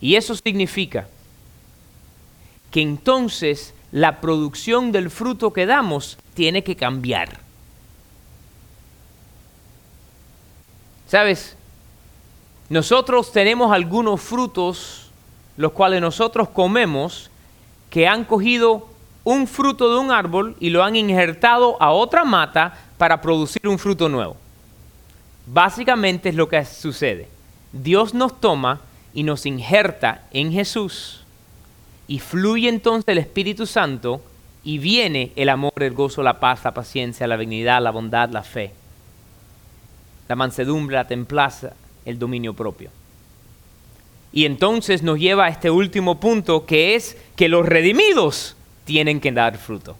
Y 0.00 0.16
eso 0.16 0.34
significa 0.34 1.08
que 2.70 2.82
entonces 2.82 3.72
la 3.92 4.20
producción 4.20 4.92
del 4.92 5.10
fruto 5.10 5.52
que 5.52 5.64
damos 5.64 6.18
tiene 6.34 6.64
que 6.64 6.76
cambiar. 6.76 7.40
¿Sabes? 11.08 11.56
Nosotros 12.68 13.32
tenemos 13.32 13.72
algunos 13.72 14.20
frutos, 14.20 15.10
los 15.56 15.72
cuales 15.72 16.00
nosotros 16.00 16.48
comemos, 16.48 17.30
que 17.90 18.08
han 18.08 18.24
cogido 18.24 18.88
un 19.24 19.46
fruto 19.46 19.92
de 19.92 20.00
un 20.00 20.10
árbol 20.10 20.56
y 20.60 20.70
lo 20.70 20.82
han 20.82 20.96
injertado 20.96 21.80
a 21.80 21.90
otra 21.92 22.24
mata 22.24 22.78
para 22.98 23.20
producir 23.20 23.66
un 23.68 23.78
fruto 23.78 24.08
nuevo. 24.08 24.36
Básicamente 25.46 26.28
es 26.28 26.34
lo 26.34 26.48
que 26.48 26.64
sucede. 26.64 27.28
Dios 27.72 28.14
nos 28.14 28.40
toma 28.40 28.80
y 29.14 29.22
nos 29.22 29.46
injerta 29.46 30.22
en 30.32 30.52
Jesús 30.52 31.24
y 32.08 32.18
fluye 32.18 32.68
entonces 32.68 33.08
el 33.08 33.18
Espíritu 33.18 33.66
Santo 33.66 34.20
y 34.64 34.78
viene 34.78 35.32
el 35.36 35.48
amor, 35.48 35.72
el 35.76 35.92
gozo, 35.92 36.22
la 36.22 36.40
paz, 36.40 36.64
la 36.64 36.74
paciencia, 36.74 37.26
la 37.26 37.36
dignidad, 37.36 37.80
la 37.80 37.90
bondad, 37.90 38.28
la 38.30 38.42
fe, 38.42 38.72
la 40.28 40.36
mansedumbre, 40.36 40.96
la 40.96 41.06
templaza, 41.06 41.72
el 42.06 42.18
dominio 42.18 42.54
propio. 42.54 42.90
Y 44.32 44.46
entonces 44.46 45.02
nos 45.02 45.18
lleva 45.18 45.46
a 45.46 45.48
este 45.48 45.70
último 45.70 46.18
punto 46.20 46.64
que 46.64 46.94
es 46.94 47.16
que 47.36 47.48
los 47.48 47.66
redimidos 47.66 48.56
tienen 48.84 49.20
que 49.20 49.32
dar 49.32 49.58
fruto. 49.58 49.96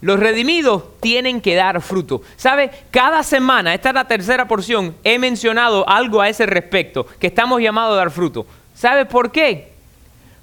Los 0.00 0.18
redimidos 0.18 0.84
tienen 1.00 1.40
que 1.40 1.54
dar 1.54 1.82
fruto. 1.82 2.22
¿Sabe? 2.36 2.70
Cada 2.90 3.22
semana, 3.22 3.74
esta 3.74 3.90
es 3.90 3.94
la 3.94 4.08
tercera 4.08 4.48
porción, 4.48 4.94
he 5.04 5.18
mencionado 5.18 5.88
algo 5.88 6.20
a 6.20 6.28
ese 6.28 6.46
respecto, 6.46 7.06
que 7.18 7.26
estamos 7.26 7.60
llamados 7.60 7.94
a 7.94 7.98
dar 7.98 8.10
fruto. 8.10 8.46
¿Sabe 8.74 9.04
por 9.04 9.30
qué? 9.30 9.72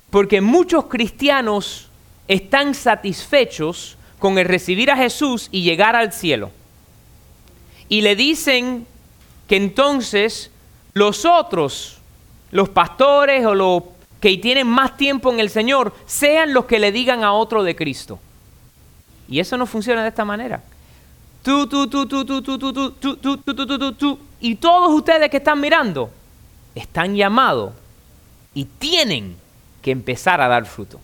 Porque 0.09 0.41
muchos 0.41 0.85
cristianos 0.85 1.89
están 2.27 2.75
satisfechos 2.75 3.97
con 4.19 4.37
el 4.37 4.45
recibir 4.45 4.91
a 4.91 4.97
Jesús 4.97 5.49
y 5.51 5.63
llegar 5.63 5.95
al 5.95 6.13
cielo. 6.13 6.51
Y 7.89 8.01
le 8.01 8.15
dicen 8.15 8.85
que 9.47 9.55
entonces 9.55 10.51
los 10.93 11.25
otros, 11.25 11.97
los 12.51 12.69
pastores 12.69 13.45
o 13.45 13.55
los 13.55 13.83
que 14.19 14.37
tienen 14.37 14.67
más 14.67 14.97
tiempo 14.97 15.31
en 15.31 15.39
el 15.39 15.49
Señor, 15.49 15.93
sean 16.05 16.53
los 16.53 16.65
que 16.65 16.79
le 16.79 16.91
digan 16.91 17.23
a 17.23 17.33
otro 17.33 17.63
de 17.63 17.75
Cristo. 17.75 18.19
Y 19.27 19.39
eso 19.39 19.57
no 19.57 19.65
funciona 19.65 20.01
de 20.01 20.09
esta 20.09 20.25
manera. 20.25 20.61
Tú, 21.43 21.67
tú, 21.67 21.87
tú, 21.87 22.07
tú, 22.07 22.25
tú, 22.25 22.41
tú, 22.41 22.57
tú, 22.57 22.71
tú, 22.73 22.91
tú, 23.17 23.37
tú, 23.37 23.53
tú, 23.53 23.79
tú, 23.79 23.93
tú. 23.93 24.19
Y 24.39 24.55
todos 24.55 24.91
ustedes 24.91 25.29
que 25.29 25.37
están 25.37 25.59
mirando 25.59 26.09
están 26.75 27.15
llamados 27.15 27.73
y 28.53 28.65
tienen 28.65 29.37
que 29.81 29.91
empezar 29.91 30.41
a 30.41 30.47
dar 30.47 30.65
fruto. 30.65 30.99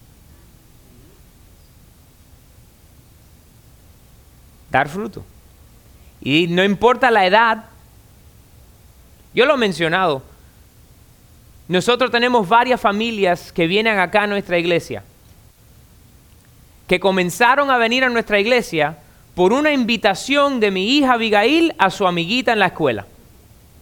Dar 4.70 4.90
fruto. 4.90 5.24
Y 6.20 6.48
no 6.48 6.64
importa 6.64 7.12
la 7.12 7.26
edad, 7.26 7.66
yo 9.34 9.46
lo 9.46 9.56
he 9.56 9.58
mencionado. 9.58 10.22
Nosotros 11.68 12.12
tenemos 12.12 12.48
varias 12.48 12.80
familias 12.80 13.52
que 13.52 13.68
vienen 13.68 13.98
acá 13.98 14.24
a 14.24 14.28
nuestra 14.28 14.60
iglesia, 14.60 15.04
que 16.88 17.00
comenzaron 17.00 17.72
a 17.72 17.78
venir 17.78 18.04
a 18.04 18.10
nuestra 18.10 18.40
iglesia 18.40 18.98
por 19.36 19.54
una 19.54 19.72
invitación 19.72 20.60
de 20.60 20.72
mi 20.72 20.98
hija 20.98 21.14
Abigail 21.14 21.74
a 21.78 21.90
su 21.90 22.06
amiguita 22.06 22.54
en 22.54 22.60
la 22.60 22.68
escuela. 22.68 23.06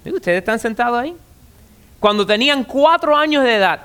¿Ustedes 0.06 0.40
están 0.40 0.60
sentados 0.60 1.00
ahí? 1.00 1.16
Cuando 2.00 2.26
tenían 2.26 2.64
cuatro 2.64 3.16
años 3.16 3.44
de 3.44 3.56
edad. 3.56 3.82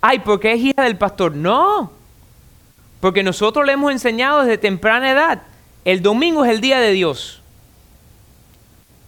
Ay, 0.00 0.18
porque 0.18 0.52
es 0.52 0.60
hija 0.60 0.82
del 0.82 0.98
pastor. 0.98 1.34
No, 1.34 1.92
porque 3.00 3.22
nosotros 3.22 3.64
le 3.64 3.72
hemos 3.72 3.92
enseñado 3.92 4.40
desde 4.40 4.58
temprana 4.58 5.10
edad. 5.10 5.42
El 5.84 6.02
domingo 6.02 6.44
es 6.44 6.50
el 6.50 6.60
día 6.60 6.80
de 6.80 6.90
Dios. 6.92 7.42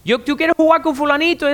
Yo, 0.06 0.20
¿Tú 0.20 0.36
quieres 0.36 0.54
jugar 0.56 0.82
con 0.82 0.94
fulanito? 0.94 1.48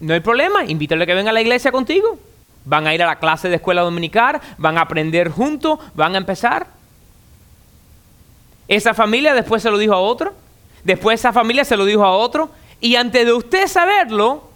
No 0.00 0.14
hay 0.14 0.20
problema, 0.20 0.64
invítale 0.64 1.04
a 1.04 1.06
que 1.06 1.12
venga 1.12 1.28
a 1.28 1.34
la 1.34 1.42
iglesia 1.42 1.70
contigo. 1.70 2.18
Van 2.64 2.86
a 2.86 2.94
ir 2.94 3.02
a 3.02 3.06
la 3.06 3.16
clase 3.16 3.50
de 3.50 3.56
escuela 3.56 3.82
dominical, 3.82 4.40
van 4.56 4.78
a 4.78 4.80
aprender 4.80 5.28
juntos, 5.28 5.78
van 5.92 6.14
a 6.14 6.18
empezar. 6.18 6.68
Esa 8.66 8.94
familia 8.94 9.34
después 9.34 9.62
se 9.62 9.70
lo 9.70 9.76
dijo 9.76 9.92
a 9.92 10.00
otro, 10.00 10.32
después 10.84 11.20
esa 11.20 11.34
familia 11.34 11.66
se 11.66 11.76
lo 11.76 11.84
dijo 11.84 12.02
a 12.02 12.16
otro, 12.16 12.48
y 12.80 12.96
antes 12.96 13.26
de 13.26 13.34
usted 13.34 13.68
saberlo, 13.68 14.48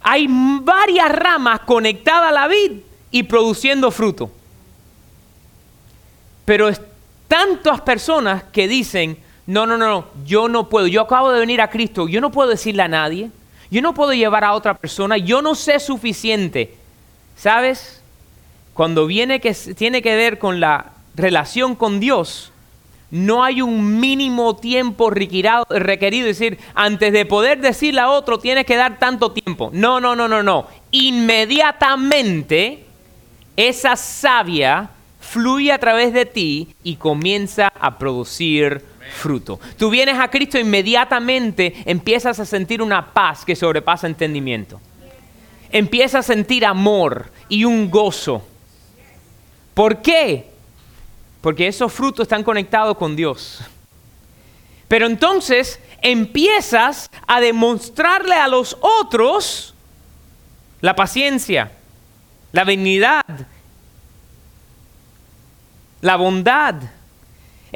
hay 0.00 0.26
varias 0.30 1.10
ramas 1.10 1.60
conectadas 1.60 2.30
a 2.30 2.32
la 2.32 2.48
vid 2.48 2.80
y 3.10 3.24
produciendo 3.24 3.90
fruto. 3.90 4.30
Pero 6.46 6.68
es 6.68 6.80
tantas 7.28 7.82
personas 7.82 8.44
que 8.44 8.66
dicen, 8.66 9.18
no, 9.46 9.66
no, 9.66 9.76
no, 9.78 10.06
yo 10.24 10.48
no 10.48 10.68
puedo. 10.68 10.86
Yo 10.88 11.02
acabo 11.02 11.30
de 11.30 11.40
venir 11.40 11.60
a 11.60 11.70
Cristo. 11.70 12.08
Yo 12.08 12.20
no 12.20 12.32
puedo 12.32 12.50
decirle 12.50 12.82
a 12.82 12.88
nadie. 12.88 13.30
Yo 13.70 13.80
no 13.80 13.94
puedo 13.94 14.12
llevar 14.12 14.44
a 14.44 14.54
otra 14.54 14.74
persona. 14.74 15.16
Yo 15.16 15.40
no 15.42 15.54
sé 15.54 15.78
suficiente. 15.78 16.74
¿Sabes? 17.36 18.02
Cuando 18.74 19.06
viene 19.06 19.40
que 19.40 19.54
tiene 19.54 20.02
que 20.02 20.16
ver 20.16 20.38
con 20.38 20.58
la 20.60 20.92
relación 21.14 21.76
con 21.76 22.00
Dios, 22.00 22.52
no 23.10 23.44
hay 23.44 23.62
un 23.62 24.00
mínimo 24.00 24.56
tiempo 24.56 25.10
requerido, 25.10 25.64
es 25.70 26.38
decir, 26.38 26.58
antes 26.74 27.12
de 27.12 27.24
poder 27.24 27.60
decirle 27.60 28.00
a 28.00 28.10
otro 28.10 28.38
tienes 28.38 28.66
que 28.66 28.76
dar 28.76 28.98
tanto 28.98 29.30
tiempo. 29.32 29.70
No, 29.72 30.00
no, 30.00 30.16
no, 30.16 30.26
no, 30.28 30.42
no. 30.42 30.66
Inmediatamente 30.90 32.84
esa 33.56 33.94
savia 33.96 34.90
fluye 35.20 35.72
a 35.72 35.78
través 35.78 36.12
de 36.12 36.26
ti 36.26 36.74
y 36.82 36.96
comienza 36.96 37.72
a 37.78 37.98
producir 37.98 38.84
fruto. 39.12 39.60
Tú 39.76 39.90
vienes 39.90 40.18
a 40.18 40.28
Cristo 40.28 40.58
inmediatamente 40.58 41.74
empiezas 41.84 42.38
a 42.40 42.44
sentir 42.44 42.82
una 42.82 43.12
paz 43.12 43.44
que 43.44 43.56
sobrepasa 43.56 44.06
entendimiento. 44.06 44.80
Empiezas 45.70 46.20
a 46.20 46.34
sentir 46.34 46.64
amor 46.64 47.30
y 47.48 47.64
un 47.64 47.90
gozo. 47.90 48.46
¿Por 49.74 50.00
qué? 50.00 50.50
Porque 51.40 51.66
esos 51.66 51.92
frutos 51.92 52.24
están 52.24 52.42
conectados 52.42 52.96
con 52.96 53.14
Dios. 53.16 53.60
Pero 54.88 55.06
entonces 55.06 55.80
empiezas 56.00 57.10
a 57.26 57.40
demostrarle 57.40 58.34
a 58.34 58.48
los 58.48 58.76
otros 58.80 59.74
la 60.80 60.94
paciencia, 60.94 61.72
la 62.52 62.64
benignidad, 62.64 63.24
la 66.00 66.16
bondad, 66.16 66.76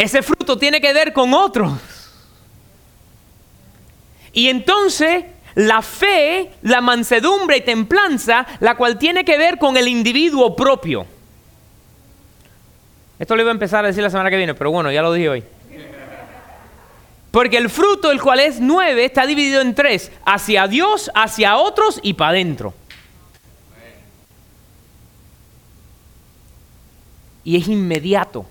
ese 0.00 0.22
fruto 0.22 0.56
tiene 0.56 0.80
que 0.80 0.94
ver 0.94 1.12
con 1.12 1.34
otros. 1.34 1.72
Y 4.32 4.48
entonces 4.48 5.24
la 5.54 5.82
fe, 5.82 6.52
la 6.62 6.80
mansedumbre 6.80 7.58
y 7.58 7.60
templanza, 7.60 8.46
la 8.60 8.76
cual 8.76 8.98
tiene 8.98 9.26
que 9.26 9.36
ver 9.36 9.58
con 9.58 9.76
el 9.76 9.88
individuo 9.88 10.56
propio. 10.56 11.04
Esto 13.18 13.36
lo 13.36 13.42
iba 13.42 13.50
a 13.50 13.52
empezar 13.52 13.84
a 13.84 13.88
decir 13.88 14.02
la 14.02 14.08
semana 14.08 14.30
que 14.30 14.38
viene, 14.38 14.54
pero 14.54 14.70
bueno, 14.70 14.90
ya 14.90 15.02
lo 15.02 15.12
dije 15.12 15.28
hoy. 15.28 15.44
Porque 17.30 17.58
el 17.58 17.68
fruto, 17.68 18.10
el 18.10 18.22
cual 18.22 18.40
es 18.40 18.58
nueve, 18.58 19.04
está 19.04 19.26
dividido 19.26 19.60
en 19.60 19.74
tres, 19.74 20.10
hacia 20.24 20.66
Dios, 20.66 21.10
hacia 21.14 21.58
otros 21.58 22.00
y 22.02 22.14
para 22.14 22.30
adentro. 22.30 22.72
Y 27.44 27.58
es 27.58 27.68
inmediato. 27.68 28.46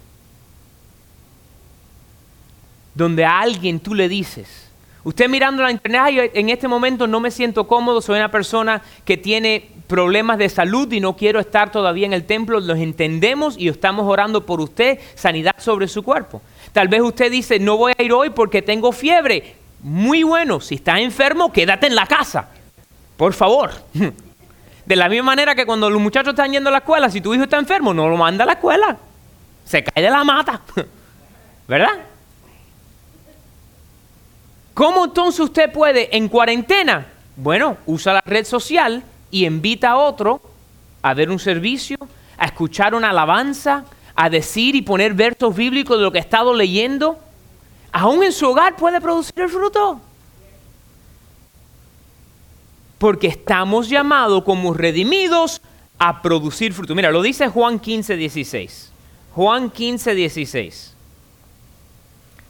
Donde 3.00 3.24
a 3.24 3.40
alguien 3.40 3.80
tú 3.80 3.96
le 3.96 4.10
dices, 4.10 4.70
usted 5.06 5.30
mirando 5.30 5.64
la 5.64 5.72
internet, 5.72 6.32
en 6.34 6.50
este 6.50 6.68
momento 6.68 7.08
no 7.08 7.22
me 7.22 7.32
siento 7.32 7.66
cómodo, 7.66 8.02
soy 8.02 8.18
una 8.18 8.30
persona 8.30 8.82
que 9.06 9.16
tiene 9.16 9.70
problemas 9.88 10.38
de 10.38 10.50
salud 10.50 10.92
y 10.92 11.00
no 11.00 11.16
quiero 11.16 11.40
estar 11.40 11.72
todavía 11.72 12.06
en 12.06 12.12
el 12.12 12.26
templo, 12.26 12.60
los 12.60 12.78
entendemos 12.78 13.58
y 13.58 13.70
estamos 13.70 14.06
orando 14.06 14.46
por 14.46 14.60
usted, 14.60 15.00
sanidad 15.16 15.56
sobre 15.60 15.88
su 15.88 16.04
cuerpo. 16.04 16.42
Tal 16.74 16.90
vez 16.90 17.00
usted 17.00 17.32
dice, 17.32 17.58
no 17.58 17.78
voy 17.78 17.94
a 17.98 18.04
ir 18.04 18.12
hoy 18.12 18.32
porque 18.32 18.62
tengo 18.62 18.92
fiebre. 18.92 19.56
Muy 19.82 20.24
bueno, 20.24 20.60
si 20.60 20.76
estás 20.76 21.00
enfermo, 21.00 21.54
quédate 21.54 21.88
en 21.88 21.96
la 21.96 22.06
casa. 22.06 22.50
Por 23.16 23.32
favor. 23.32 23.72
De 24.86 24.96
la 24.98 25.08
misma 25.08 25.28
manera 25.28 25.56
que 25.56 25.66
cuando 25.66 25.90
los 25.90 26.02
muchachos 26.02 26.34
están 26.34 26.52
yendo 26.52 26.68
a 26.68 26.74
la 26.74 26.80
escuela, 26.80 27.10
si 27.10 27.22
tu 27.22 27.34
hijo 27.34 27.44
está 27.44 27.60
enfermo, 27.60 27.94
no 27.94 28.10
lo 28.10 28.18
manda 28.18 28.44
a 28.44 28.48
la 28.48 28.54
escuela. 28.54 28.98
Se 29.64 29.86
cae 29.86 30.04
de 30.04 30.10
la 30.10 30.26
mata. 30.26 30.60
¿Verdad? 31.70 32.10
¿Cómo 34.74 35.06
entonces 35.06 35.40
usted 35.42 35.72
puede 35.72 36.16
en 36.16 36.30
cuarentena? 36.30 37.08
Bueno, 37.36 37.78
usa 37.86 38.14
la 38.14 38.22
red 38.26 38.46
social 38.46 39.04
y 39.32 39.46
invita 39.46 39.92
a 39.92 39.98
otro 39.98 40.42
a 41.02 41.14
ver 41.14 41.30
un 41.30 41.40
servicio, 41.40 41.98
a 42.38 42.46
escuchar 42.46 42.94
una 42.94 43.10
alabanza, 43.10 43.86
a 44.16 44.30
decir 44.30 44.76
y 44.76 44.82
poner 44.82 45.14
versos 45.14 45.56
bíblicos 45.56 45.98
de 45.98 46.04
lo 46.04 46.12
que 46.12 46.18
ha 46.18 46.22
estado 46.22 46.54
leyendo, 46.54 47.18
aún 47.92 48.24
en 48.24 48.34
su 48.34 48.48
hogar 48.48 48.76
puede 48.76 49.00
producir 49.00 49.40
el 49.40 49.50
fruto. 49.50 50.02
Porque 52.98 53.28
estamos 53.28 53.88
llamados 53.88 54.44
como 54.44 54.74
redimidos 54.74 55.62
a 55.98 56.22
producir 56.22 56.74
fruto. 56.74 56.96
Mira, 56.96 57.12
lo 57.12 57.22
dice 57.22 57.48
Juan 57.48 57.80
15, 57.80 58.18
16. 58.18 58.92
Juan 59.36 59.70
15, 59.70 60.16
16. 60.16 60.96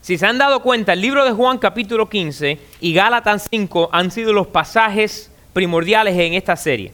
Si 0.10 0.18
se 0.18 0.26
han 0.26 0.40
dado 0.40 0.64
cuenta, 0.64 0.94
el 0.94 1.02
libro 1.02 1.24
de 1.24 1.34
Juan 1.34 1.60
capítulo 1.60 2.10
15 2.10 2.58
y 2.82 2.94
Gálatas 2.96 3.48
5 3.52 3.90
han 3.92 4.10
sido 4.10 4.34
los 4.34 4.48
pasajes 4.48 5.30
primordiales 5.54 6.18
en 6.18 6.34
esta 6.34 6.56
serie. 6.56 6.92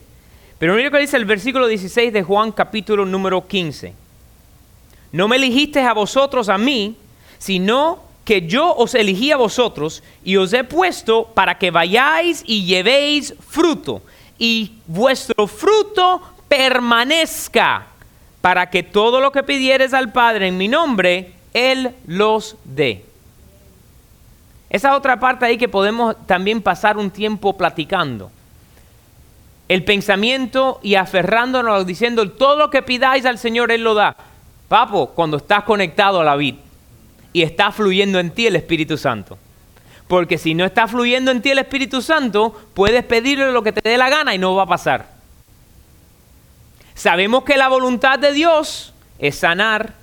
Pero 0.58 0.74
mira 0.74 0.90
que 0.90 0.98
dice 0.98 1.16
el 1.16 1.24
versículo 1.24 1.66
16 1.66 2.12
de 2.12 2.22
Juan 2.22 2.52
capítulo 2.52 3.06
número 3.06 3.46
15. 3.48 3.94
No 5.12 5.28
me 5.28 5.36
elegiste 5.36 5.80
a 5.80 5.94
vosotros 5.94 6.50
a 6.50 6.58
mí, 6.58 6.94
sino 7.38 8.00
que 8.26 8.46
yo 8.46 8.74
os 8.74 8.94
elegí 8.94 9.32
a 9.32 9.38
vosotros 9.38 10.02
y 10.22 10.36
os 10.36 10.52
he 10.52 10.64
puesto 10.64 11.24
para 11.32 11.56
que 11.56 11.70
vayáis 11.70 12.42
y 12.44 12.66
llevéis 12.66 13.32
fruto, 13.48 14.02
y 14.38 14.72
vuestro 14.86 15.46
fruto 15.46 16.20
permanezca, 16.48 17.86
para 18.42 18.68
que 18.68 18.82
todo 18.82 19.22
lo 19.22 19.32
que 19.32 19.42
pidieres 19.42 19.94
al 19.94 20.12
Padre 20.12 20.48
en 20.48 20.58
mi 20.58 20.68
nombre, 20.68 21.32
Él 21.54 21.94
los 22.06 22.56
dé. 22.66 23.05
Esa 24.68 24.96
otra 24.96 25.20
parte 25.20 25.44
ahí 25.44 25.58
que 25.58 25.68
podemos 25.68 26.16
también 26.26 26.60
pasar 26.60 26.96
un 26.96 27.10
tiempo 27.10 27.56
platicando. 27.56 28.30
El 29.68 29.84
pensamiento 29.84 30.80
y 30.82 30.94
aferrándonos 30.94 31.86
diciendo, 31.86 32.30
todo 32.30 32.56
lo 32.56 32.70
que 32.70 32.82
pidáis 32.82 33.26
al 33.26 33.38
Señor, 33.38 33.70
Él 33.72 33.82
lo 33.82 33.94
da. 33.94 34.16
Papo, 34.68 35.10
cuando 35.10 35.36
estás 35.36 35.64
conectado 35.64 36.20
a 36.20 36.24
la 36.24 36.36
vid 36.36 36.56
y 37.32 37.42
está 37.42 37.70
fluyendo 37.70 38.18
en 38.18 38.30
ti 38.30 38.46
el 38.46 38.56
Espíritu 38.56 38.96
Santo. 38.96 39.38
Porque 40.08 40.38
si 40.38 40.54
no 40.54 40.64
está 40.64 40.86
fluyendo 40.86 41.30
en 41.30 41.42
ti 41.42 41.50
el 41.50 41.58
Espíritu 41.58 42.00
Santo, 42.00 42.54
puedes 42.74 43.04
pedirle 43.04 43.50
lo 43.52 43.62
que 43.62 43.72
te 43.72 43.88
dé 43.88 43.96
la 43.96 44.08
gana 44.08 44.34
y 44.34 44.38
no 44.38 44.54
va 44.54 44.64
a 44.64 44.66
pasar. 44.66 45.16
Sabemos 46.94 47.44
que 47.44 47.56
la 47.56 47.68
voluntad 47.68 48.18
de 48.18 48.32
Dios 48.32 48.94
es 49.18 49.36
sanar. 49.36 49.94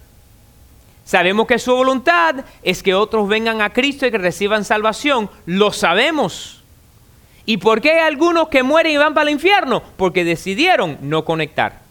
Sabemos 1.05 1.47
que 1.47 1.59
su 1.59 1.75
voluntad 1.75 2.45
es 2.61 2.81
que 2.81 2.93
otros 2.93 3.27
vengan 3.27 3.61
a 3.61 3.71
Cristo 3.71 4.05
y 4.05 4.11
que 4.11 4.17
reciban 4.17 4.63
salvación. 4.63 5.29
Lo 5.45 5.71
sabemos. 5.71 6.63
¿Y 7.45 7.57
por 7.57 7.81
qué 7.81 7.91
hay 7.91 8.07
algunos 8.07 8.47
que 8.47 8.63
mueren 8.63 8.93
y 8.93 8.97
van 8.97 9.13
para 9.13 9.29
el 9.29 9.33
infierno? 9.33 9.83
Porque 9.97 10.23
decidieron 10.23 10.97
no 11.01 11.25
conectar. 11.25 11.81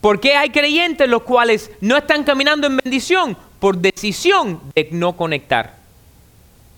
¿Por 0.00 0.20
qué 0.20 0.34
hay 0.34 0.50
creyentes 0.50 1.08
los 1.08 1.22
cuales 1.22 1.70
no 1.80 1.96
están 1.96 2.24
caminando 2.24 2.66
en 2.66 2.78
bendición? 2.78 3.36
Por 3.60 3.78
decisión 3.78 4.60
de 4.74 4.88
no 4.92 5.14
conectar 5.14 5.76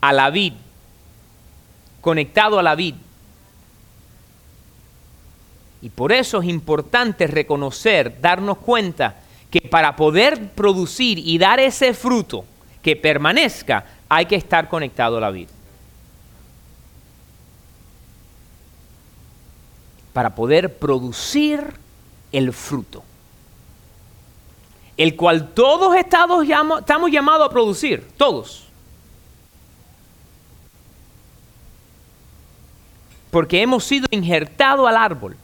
a 0.01 0.13
la 0.13 0.31
vid, 0.31 0.53
conectado 2.01 2.59
a 2.59 2.63
la 2.63 2.75
vid. 2.75 2.95
Y 5.83 5.91
por 5.91 6.13
eso 6.13 6.41
es 6.41 6.49
importante 6.49 7.27
reconocer, 7.27 8.21
darnos 8.21 8.59
cuenta 8.59 9.17
que 9.61 9.69
para 9.69 9.97
poder 9.97 10.51
producir 10.53 11.19
y 11.19 11.39
dar 11.39 11.61
ese 11.61 11.95
fruto 11.95 12.45
que 12.83 12.97
permanezca, 12.97 13.85
hay 14.09 14.27
que 14.27 14.37
estar 14.37 14.69
conectado 14.69 15.17
a 15.17 15.21
la 15.21 15.31
vid. 15.31 15.49
Para 20.13 20.35
poder 20.35 20.79
producir 20.79 21.75
el 22.33 22.53
fruto 22.53 23.03
el 24.97 25.15
cual 25.15 25.53
todos 25.53 25.95
estamos 25.95 26.47
llamados 26.47 27.47
a 27.47 27.51
producir, 27.51 28.09
todos. 28.17 28.67
Porque 33.31 33.61
hemos 33.61 33.85
sido 33.85 34.07
injertados 34.11 34.89
al 34.89 34.97
árbol. 34.97 35.37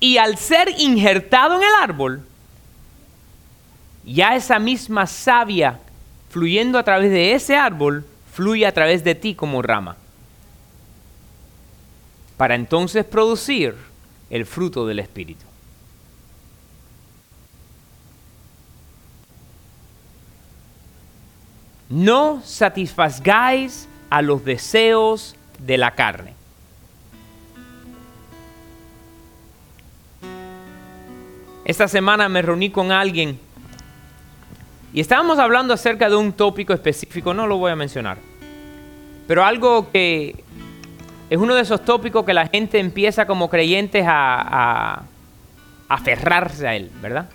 Y 0.00 0.18
al 0.18 0.36
ser 0.36 0.68
injertado 0.78 1.54
en 1.54 1.62
el 1.62 1.74
árbol, 1.80 2.26
ya 4.04 4.34
esa 4.34 4.58
misma 4.58 5.06
savia 5.06 5.78
fluyendo 6.30 6.78
a 6.78 6.82
través 6.82 7.10
de 7.10 7.34
ese 7.34 7.56
árbol, 7.56 8.04
fluye 8.32 8.66
a 8.66 8.72
través 8.72 9.04
de 9.04 9.14
ti 9.14 9.34
como 9.34 9.62
rama. 9.62 9.96
Para 12.36 12.54
entonces 12.54 13.04
producir 13.04 13.74
el 14.30 14.46
fruto 14.46 14.86
del 14.86 14.98
Espíritu. 14.98 15.52
no 21.92 22.40
satisfagáis 22.42 23.86
a 24.08 24.22
los 24.22 24.42
deseos 24.46 25.36
de 25.58 25.76
la 25.76 25.94
carne. 25.94 26.32
Esta 31.66 31.86
semana 31.88 32.30
me 32.30 32.40
reuní 32.40 32.70
con 32.70 32.92
alguien 32.92 33.38
y 34.92 35.00
estábamos 35.00 35.38
hablando 35.38 35.72
acerca 35.72 36.08
de 36.08 36.16
un 36.16 36.32
tópico 36.32 36.72
específico, 36.72 37.32
no 37.32 37.46
lo 37.46 37.56
voy 37.56 37.72
a 37.72 37.76
mencionar, 37.76 38.18
pero 39.26 39.44
algo 39.44 39.90
que 39.90 40.44
es 41.30 41.38
uno 41.38 41.54
de 41.54 41.62
esos 41.62 41.82
tópicos 41.82 42.26
que 42.26 42.34
la 42.34 42.46
gente 42.46 42.78
empieza 42.78 43.26
como 43.26 43.48
creyentes 43.48 44.04
a, 44.06 45.04
aferrarse 45.88 46.68
a 46.68 46.74
él, 46.74 46.90
¿verdad? 47.00 47.28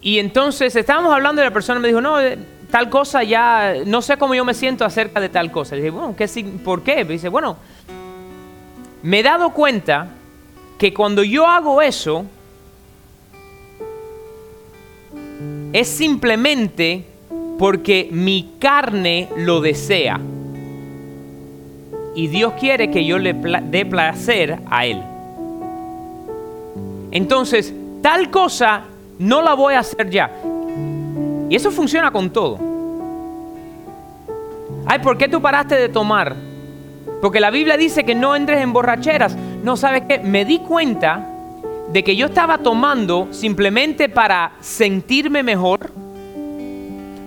Y 0.00 0.18
entonces 0.18 0.74
estábamos 0.74 1.12
hablando 1.12 1.40
y 1.42 1.44
la 1.44 1.50
persona 1.50 1.80
me 1.80 1.88
dijo, 1.88 2.00
no, 2.00 2.20
eh, 2.20 2.38
tal 2.70 2.88
cosa 2.88 3.22
ya, 3.22 3.74
no 3.86 4.02
sé 4.02 4.16
cómo 4.16 4.34
yo 4.34 4.44
me 4.44 4.54
siento 4.54 4.84
acerca 4.84 5.20
de 5.20 5.28
tal 5.28 5.50
cosa. 5.52 5.74
Le 5.76 5.82
dije, 5.82 5.90
bueno, 5.90 6.16
¿qué, 6.16 6.26
¿por 6.64 6.82
qué? 6.82 7.04
Me 7.04 7.12
dice, 7.12 7.28
bueno, 7.28 7.56
me 9.02 9.20
he 9.20 9.22
dado 9.22 9.50
cuenta 9.50 10.08
que 10.78 10.92
cuando 10.92 11.22
yo 11.22 11.46
hago 11.46 11.80
eso, 11.80 12.26
es 15.72 15.88
simplemente 15.88 17.04
porque 17.58 18.08
mi 18.10 18.54
carne 18.58 19.28
lo 19.36 19.60
desea. 19.60 20.20
Y 22.14 22.26
Dios 22.26 22.54
quiere 22.58 22.90
que 22.90 23.04
yo 23.04 23.18
le 23.18 23.32
dé 23.32 23.86
placer 23.86 24.58
a 24.70 24.84
Él. 24.84 25.02
Entonces, 27.10 27.72
tal 28.02 28.30
cosa 28.30 28.84
no 29.18 29.42
la 29.42 29.54
voy 29.54 29.74
a 29.74 29.80
hacer 29.80 30.10
ya. 30.10 30.30
Y 31.48 31.54
eso 31.54 31.70
funciona 31.70 32.10
con 32.10 32.30
todo. 32.30 32.58
Ay, 34.86 34.98
¿por 34.98 35.16
qué 35.16 35.28
tú 35.28 35.40
paraste 35.40 35.76
de 35.76 35.88
tomar? 35.88 36.34
Porque 37.20 37.40
la 37.40 37.50
Biblia 37.50 37.76
dice 37.76 38.04
que 38.04 38.14
no 38.14 38.34
entres 38.34 38.60
en 38.60 38.72
borracheras. 38.72 39.36
No, 39.62 39.76
¿sabes 39.76 40.02
qué? 40.08 40.18
Me 40.18 40.44
di 40.44 40.58
cuenta 40.58 41.31
de 41.92 42.02
que 42.02 42.16
yo 42.16 42.26
estaba 42.26 42.58
tomando 42.58 43.28
simplemente 43.32 44.08
para 44.08 44.52
sentirme 44.60 45.42
mejor, 45.42 45.90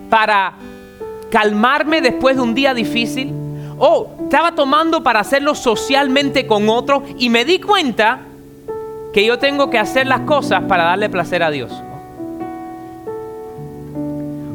para 0.10 0.54
calmarme 1.30 2.01
después 2.01 2.36
de 2.36 2.41
un 2.41 2.56
día 2.56 2.73
difícil, 2.73 3.32
o 3.78 4.10
estaba 4.23 4.54
tomando 4.54 5.04
para 5.04 5.19
hacerlo 5.19 5.54
socialmente 5.54 6.47
con 6.47 6.67
otros 6.69 7.04
y 7.17 7.30
me 7.30 7.45
di 7.45 7.60
cuenta 7.60 8.21
que 9.13 9.23
yo 9.25 9.38
tengo 9.38 9.69
que 9.69 9.78
hacer 9.78 10.08
las 10.08 10.21
cosas 10.21 10.63
para 10.63 10.86
darle 10.86 11.10
placer 11.10 11.43
a 11.43 11.51
Dios. 11.51 11.71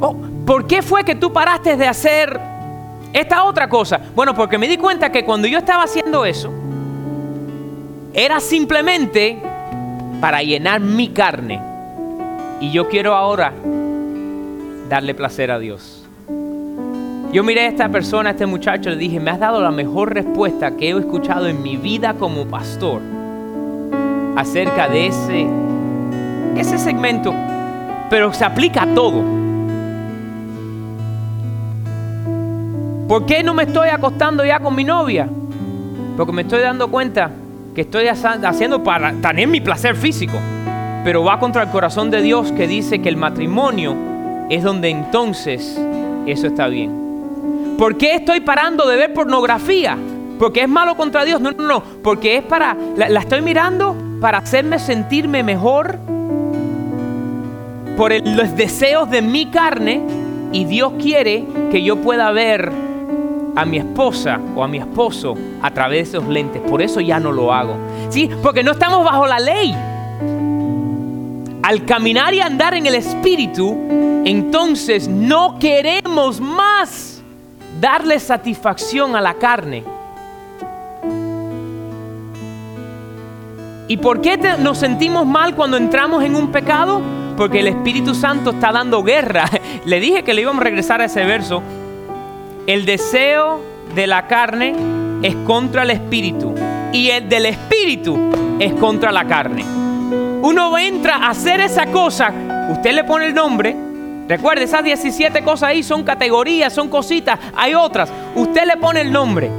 Oh, 0.00 0.16
¿por 0.44 0.66
qué 0.66 0.82
fue 0.82 1.04
que 1.04 1.14
tú 1.14 1.32
paraste 1.32 1.76
de 1.76 1.86
hacer 1.86 2.40
esta 3.12 3.44
otra 3.44 3.68
cosa? 3.68 4.00
Bueno, 4.14 4.34
porque 4.34 4.58
me 4.58 4.66
di 4.66 4.76
cuenta 4.76 5.12
que 5.12 5.24
cuando 5.24 5.46
yo 5.46 5.58
estaba 5.58 5.84
haciendo 5.84 6.24
eso, 6.24 6.50
era 8.12 8.40
simplemente 8.40 9.49
para 10.20 10.42
llenar 10.42 10.80
mi 10.80 11.08
carne. 11.08 11.60
Y 12.60 12.70
yo 12.70 12.88
quiero 12.88 13.14
ahora 13.14 13.52
darle 14.88 15.14
placer 15.14 15.50
a 15.50 15.58
Dios. 15.58 16.04
Yo 17.32 17.44
miré 17.44 17.62
a 17.62 17.68
esta 17.68 17.88
persona, 17.88 18.30
a 18.30 18.32
este 18.32 18.44
muchacho, 18.44 18.90
le 18.90 18.96
dije, 18.96 19.20
me 19.20 19.30
has 19.30 19.38
dado 19.38 19.62
la 19.62 19.70
mejor 19.70 20.12
respuesta 20.12 20.76
que 20.76 20.90
he 20.90 20.98
escuchado 20.98 21.46
en 21.46 21.62
mi 21.62 21.76
vida 21.76 22.14
como 22.14 22.44
pastor 22.46 23.00
acerca 24.36 24.88
de 24.88 25.06
ese, 25.06 25.46
ese 26.56 26.76
segmento, 26.76 27.32
pero 28.10 28.32
se 28.32 28.44
aplica 28.44 28.82
a 28.82 28.94
todo. 28.94 29.22
¿Por 33.06 33.26
qué 33.26 33.42
no 33.42 33.54
me 33.54 33.62
estoy 33.62 33.88
acostando 33.88 34.44
ya 34.44 34.58
con 34.58 34.74
mi 34.74 34.84
novia? 34.84 35.28
Porque 36.16 36.32
me 36.32 36.42
estoy 36.42 36.60
dando 36.60 36.88
cuenta 36.88 37.30
que 37.74 37.82
estoy 37.82 38.08
haciendo 38.08 38.82
para 38.82 39.12
tener 39.12 39.46
mi 39.48 39.60
placer 39.60 39.96
físico. 39.96 40.38
Pero 41.04 41.24
va 41.24 41.38
contra 41.38 41.62
el 41.62 41.70
corazón 41.70 42.10
de 42.10 42.20
Dios 42.22 42.52
que 42.52 42.66
dice 42.66 43.00
que 43.00 43.08
el 43.08 43.16
matrimonio 43.16 43.96
es 44.50 44.62
donde 44.62 44.90
entonces 44.90 45.80
eso 46.26 46.46
está 46.46 46.68
bien. 46.68 47.76
¿Por 47.78 47.96
qué 47.96 48.16
estoy 48.16 48.40
parando 48.40 48.86
de 48.86 48.96
ver 48.96 49.14
pornografía? 49.14 49.96
Porque 50.38 50.62
es 50.62 50.68
malo 50.68 50.96
contra 50.96 51.24
Dios. 51.24 51.40
No, 51.40 51.52
no, 51.52 51.66
no. 51.66 51.82
Porque 52.02 52.36
es 52.36 52.42
para. 52.42 52.76
La, 52.96 53.08
la 53.08 53.20
estoy 53.20 53.40
mirando 53.40 53.96
para 54.20 54.38
hacerme 54.38 54.78
sentirme 54.78 55.42
mejor 55.42 55.98
por 57.96 58.12
los 58.26 58.54
deseos 58.56 59.10
de 59.10 59.22
mi 59.22 59.46
carne. 59.46 60.02
Y 60.52 60.64
Dios 60.64 60.92
quiere 61.00 61.44
que 61.70 61.82
yo 61.82 61.96
pueda 61.96 62.30
ver 62.32 62.89
a 63.60 63.66
mi 63.66 63.76
esposa 63.76 64.40
o 64.56 64.64
a 64.64 64.68
mi 64.68 64.78
esposo 64.78 65.34
a 65.60 65.70
través 65.70 66.10
de 66.10 66.18
esos 66.18 66.28
lentes. 66.30 66.62
Por 66.62 66.80
eso 66.80 66.98
ya 67.00 67.20
no 67.20 67.30
lo 67.30 67.52
hago. 67.52 67.76
¿Sí? 68.08 68.30
Porque 68.42 68.62
no 68.62 68.72
estamos 68.72 69.04
bajo 69.04 69.26
la 69.26 69.38
ley. 69.38 69.76
Al 71.62 71.84
caminar 71.84 72.32
y 72.32 72.40
andar 72.40 72.72
en 72.72 72.86
el 72.86 72.94
Espíritu, 72.94 73.76
entonces 74.24 75.08
no 75.08 75.58
queremos 75.58 76.40
más 76.40 77.22
darle 77.78 78.18
satisfacción 78.18 79.14
a 79.14 79.20
la 79.20 79.34
carne. 79.34 79.84
¿Y 83.88 83.96
por 83.98 84.22
qué 84.22 84.38
nos 84.58 84.78
sentimos 84.78 85.26
mal 85.26 85.54
cuando 85.54 85.76
entramos 85.76 86.24
en 86.24 86.34
un 86.34 86.50
pecado? 86.50 87.02
Porque 87.36 87.60
el 87.60 87.66
Espíritu 87.66 88.14
Santo 88.14 88.52
está 88.52 88.72
dando 88.72 89.02
guerra. 89.02 89.50
Le 89.84 90.00
dije 90.00 90.22
que 90.22 90.32
le 90.32 90.42
íbamos 90.42 90.62
a 90.62 90.64
regresar 90.64 91.02
a 91.02 91.06
ese 91.06 91.24
verso 91.24 91.62
el 92.66 92.84
deseo 92.84 93.60
de 93.94 94.06
la 94.06 94.26
carne 94.26 94.74
es 95.22 95.34
contra 95.46 95.82
el 95.82 95.90
espíritu 95.90 96.54
y 96.92 97.10
el 97.10 97.28
del 97.28 97.46
espíritu 97.46 98.18
es 98.58 98.72
contra 98.74 99.12
la 99.12 99.26
carne. 99.26 99.64
Uno 100.42 100.76
entra 100.78 101.16
a 101.16 101.30
hacer 101.30 101.60
esa 101.60 101.86
cosa, 101.86 102.32
usted 102.70 102.92
le 102.92 103.04
pone 103.04 103.26
el 103.26 103.34
nombre, 103.34 103.76
recuerde, 104.26 104.64
esas 104.64 104.84
17 104.84 105.42
cosas 105.42 105.70
ahí 105.70 105.82
son 105.82 106.02
categorías, 106.02 106.72
son 106.72 106.88
cositas, 106.88 107.38
hay 107.54 107.74
otras, 107.74 108.10
usted 108.34 108.66
le 108.66 108.76
pone 108.76 109.02
el 109.02 109.12
nombre. 109.12 109.50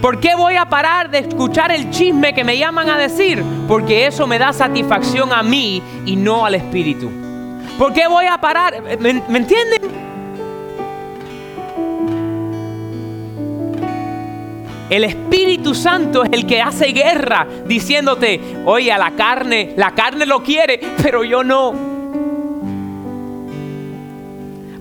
¿Por 0.00 0.18
qué 0.18 0.34
voy 0.34 0.56
a 0.56 0.64
parar 0.64 1.10
de 1.10 1.18
escuchar 1.18 1.70
el 1.70 1.90
chisme 1.90 2.34
que 2.34 2.42
me 2.42 2.58
llaman 2.58 2.90
a 2.90 2.98
decir? 2.98 3.40
Porque 3.68 4.06
eso 4.06 4.26
me 4.26 4.36
da 4.36 4.52
satisfacción 4.52 5.32
a 5.32 5.44
mí 5.44 5.80
y 6.04 6.16
no 6.16 6.44
al 6.44 6.56
espíritu. 6.56 7.08
¿Por 7.78 7.92
qué 7.92 8.08
voy 8.08 8.26
a 8.26 8.38
parar? 8.38 8.82
¿Me, 8.98 9.22
¿me 9.28 9.38
entienden? 9.38 10.11
El 14.92 15.04
Espíritu 15.04 15.74
Santo 15.74 16.22
es 16.22 16.28
el 16.32 16.44
que 16.44 16.60
hace 16.60 16.88
guerra 16.88 17.46
diciéndote, 17.66 18.38
oye, 18.66 18.92
a 18.92 18.98
la 18.98 19.12
carne, 19.12 19.72
la 19.74 19.92
carne 19.92 20.26
lo 20.26 20.42
quiere, 20.42 20.78
pero 21.02 21.24
yo 21.24 21.42
no. 21.42 21.72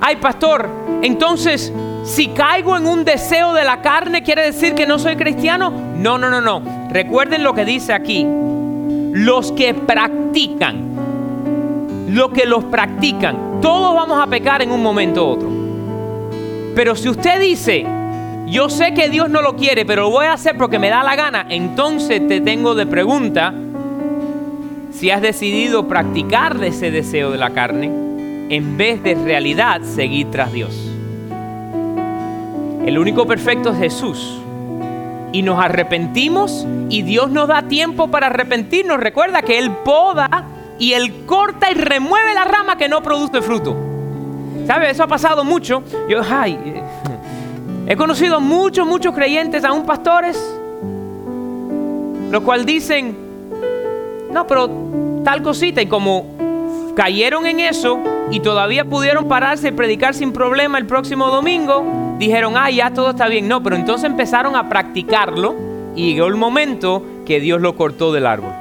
Ay, 0.01 0.17
pastor, 0.17 0.67
entonces, 1.01 1.71
si 2.03 2.27
caigo 2.27 2.75
en 2.75 2.87
un 2.87 3.05
deseo 3.05 3.53
de 3.53 3.63
la 3.63 3.81
carne, 3.81 4.21
¿quiere 4.21 4.41
decir 4.41 4.75
que 4.75 4.85
no 4.85 4.99
soy 4.99 5.15
cristiano? 5.15 5.71
No, 5.95 6.17
no, 6.17 6.29
no, 6.29 6.41
no. 6.41 6.61
Recuerden 6.91 7.41
lo 7.41 7.53
que 7.53 7.63
dice 7.63 7.93
aquí. 7.93 8.27
Los 9.13 9.53
que 9.53 9.73
practican, 9.73 10.89
lo 12.09 12.33
que 12.33 12.45
los 12.45 12.65
practican, 12.65 13.61
todos 13.61 13.95
vamos 13.95 14.21
a 14.21 14.27
pecar 14.27 14.61
en 14.61 14.71
un 14.71 14.83
momento 14.83 15.25
u 15.25 15.29
otro. 15.29 15.49
Pero 16.75 16.97
si 16.97 17.07
usted 17.07 17.39
dice, 17.39 18.00
yo 18.51 18.69
sé 18.69 18.93
que 18.93 19.09
Dios 19.09 19.29
no 19.29 19.41
lo 19.41 19.55
quiere, 19.55 19.85
pero 19.85 20.03
lo 20.03 20.09
voy 20.09 20.25
a 20.25 20.33
hacer 20.33 20.57
porque 20.57 20.77
me 20.77 20.89
da 20.89 21.03
la 21.03 21.15
gana, 21.15 21.45
entonces 21.47 22.27
te 22.27 22.41
tengo 22.41 22.75
de 22.75 22.85
pregunta 22.85 23.53
si 24.91 25.09
has 25.09 25.21
decidido 25.21 25.87
practicar 25.87 26.61
ese 26.61 26.91
deseo 26.91 27.31
de 27.31 27.37
la 27.37 27.51
carne 27.51 27.85
en 28.49 28.75
vez 28.75 29.01
de 29.03 29.15
realidad 29.15 29.81
seguir 29.81 30.29
tras 30.29 30.51
Dios. 30.51 30.75
El 32.85 32.97
único 32.99 33.25
perfecto 33.25 33.71
es 33.71 33.77
Jesús. 33.77 34.37
Y 35.31 35.43
nos 35.43 35.63
arrepentimos 35.63 36.67
y 36.89 37.03
Dios 37.03 37.29
nos 37.29 37.47
da 37.47 37.63
tiempo 37.63 38.09
para 38.09 38.27
arrepentirnos. 38.27 38.99
Recuerda 38.99 39.43
que 39.43 39.59
Él 39.59 39.71
poda 39.85 40.43
y 40.77 40.91
Él 40.91 41.25
corta 41.25 41.71
y 41.71 41.75
remueve 41.75 42.33
la 42.33 42.43
rama 42.43 42.77
que 42.77 42.89
no 42.89 43.01
produce 43.01 43.41
fruto. 43.41 43.77
¿Sabe? 44.67 44.89
Eso 44.89 45.03
ha 45.03 45.07
pasado 45.07 45.45
mucho. 45.45 45.83
Yo, 46.09 46.21
ay, 46.29 46.57
He 47.91 47.97
conocido 47.97 48.39
muchos, 48.39 48.87
muchos 48.87 49.13
creyentes, 49.13 49.65
aún 49.65 49.85
pastores, 49.85 50.41
los 52.31 52.41
cuales 52.41 52.65
dicen, 52.65 53.17
no, 54.31 54.47
pero 54.47 54.69
tal 55.25 55.43
cosita, 55.43 55.81
y 55.81 55.87
como 55.87 56.93
cayeron 56.95 57.45
en 57.45 57.59
eso 57.59 57.99
y 58.31 58.39
todavía 58.39 58.85
pudieron 58.85 59.27
pararse 59.27 59.67
y 59.67 59.71
predicar 59.71 60.13
sin 60.13 60.31
problema 60.31 60.77
el 60.77 60.85
próximo 60.85 61.27
domingo, 61.27 62.15
dijeron, 62.17 62.53
ah, 62.55 62.71
ya 62.71 62.91
todo 62.91 63.09
está 63.09 63.27
bien. 63.27 63.49
No, 63.49 63.61
pero 63.61 63.75
entonces 63.75 64.09
empezaron 64.09 64.55
a 64.55 64.69
practicarlo 64.69 65.53
y 65.93 66.13
llegó 66.13 66.27
el 66.27 66.35
momento 66.35 67.03
que 67.25 67.41
Dios 67.41 67.59
lo 67.59 67.75
cortó 67.75 68.13
del 68.13 68.25
árbol. 68.25 68.53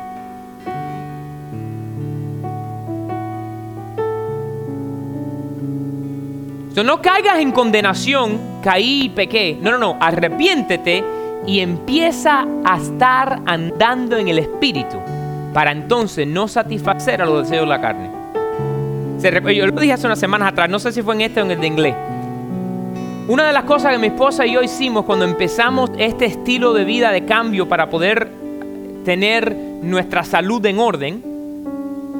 No 6.76 7.02
caigas 7.02 7.38
en 7.40 7.52
condenación, 7.52 8.38
caí 8.62 9.04
y 9.04 9.08
pequé. 9.10 9.58
No, 9.60 9.72
no, 9.72 9.78
no, 9.78 9.96
arrepiéntete 10.00 11.04
y 11.46 11.60
empieza 11.60 12.46
a 12.64 12.78
estar 12.78 13.40
andando 13.46 14.16
en 14.16 14.28
el 14.28 14.38
Espíritu 14.38 14.96
para 15.52 15.72
entonces 15.72 16.26
no 16.26 16.48
satisfacer 16.48 17.20
a 17.22 17.26
los 17.26 17.48
deseos 17.48 17.62
de 17.62 17.68
la 17.68 17.80
carne. 17.80 18.10
Yo 19.54 19.66
lo 19.66 19.80
dije 19.80 19.92
hace 19.92 20.06
unas 20.06 20.18
semanas 20.18 20.52
atrás, 20.52 20.70
no 20.70 20.78
sé 20.78 20.92
si 20.92 21.02
fue 21.02 21.14
en 21.14 21.22
este 21.22 21.42
o 21.42 21.44
en 21.44 21.50
el 21.50 21.60
de 21.60 21.66
inglés. 21.66 21.94
Una 23.28 23.46
de 23.46 23.52
las 23.52 23.64
cosas 23.64 23.92
que 23.92 23.98
mi 23.98 24.06
esposa 24.08 24.46
y 24.46 24.52
yo 24.52 24.62
hicimos 24.62 25.04
cuando 25.04 25.24
empezamos 25.24 25.90
este 25.98 26.24
estilo 26.24 26.72
de 26.72 26.84
vida 26.84 27.12
de 27.12 27.24
cambio 27.26 27.68
para 27.68 27.90
poder 27.90 28.30
tener 29.04 29.54
nuestra 29.82 30.24
salud 30.24 30.64
en 30.66 30.78
orden, 30.78 31.22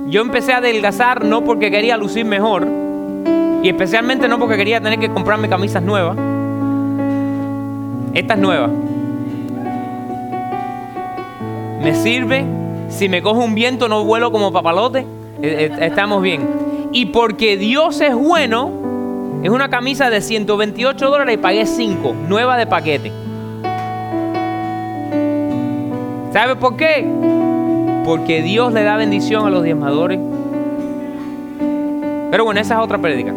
yo 0.09 0.21
empecé 0.21 0.53
a 0.53 0.59
adelgazar 0.59 1.25
no 1.25 1.43
porque 1.43 1.71
quería 1.71 1.97
lucir 1.97 2.25
mejor, 2.27 2.67
y 3.63 3.69
especialmente 3.69 4.29
no 4.29 4.39
porque 4.39 4.57
quería 4.57 4.81
tener 4.81 4.99
que 4.99 5.11
comprarme 5.11 5.49
camisas 5.49 5.83
nuevas. 5.83 6.17
Esta 8.15 8.35
es 8.35 8.41
nueva. 8.41 8.69
Me 11.83 11.95
sirve. 11.95 12.45
Si 12.89 13.09
me 13.09 13.23
coge 13.23 13.39
un 13.39 13.55
viento 13.55 13.89
no 13.89 14.05
vuelo 14.05 14.33
como 14.33 14.53
papalote. 14.53 15.01
Eh, 15.43 15.71
eh, 15.71 15.87
estamos 15.87 16.23
bien. 16.23 16.49
Y 16.93 17.07
porque 17.07 17.57
Dios 17.57 18.01
es 18.01 18.15
bueno, 18.15 18.71
es 19.43 19.51
una 19.51 19.69
camisa 19.69 20.11
de 20.11 20.21
128 20.21 21.09
dólares 21.09 21.35
y 21.35 21.39
pagué 21.39 21.67
5, 21.67 22.15
nueva 22.29 22.57
de 22.57 22.67
paquete. 22.67 23.13
¿Sabe 26.33 26.57
por 26.57 26.77
qué? 26.77 27.07
Porque 28.05 28.43
Dios 28.43 28.73
le 28.73 28.83
da 28.83 28.97
bendición 28.97 29.47
a 29.47 29.51
los 29.51 29.63
diezmadores 29.63 30.19
pero 32.31 32.45
bueno, 32.45 32.61
esa 32.61 32.75
es 32.75 32.81
otra 32.81 32.99
prédica. 32.99 33.35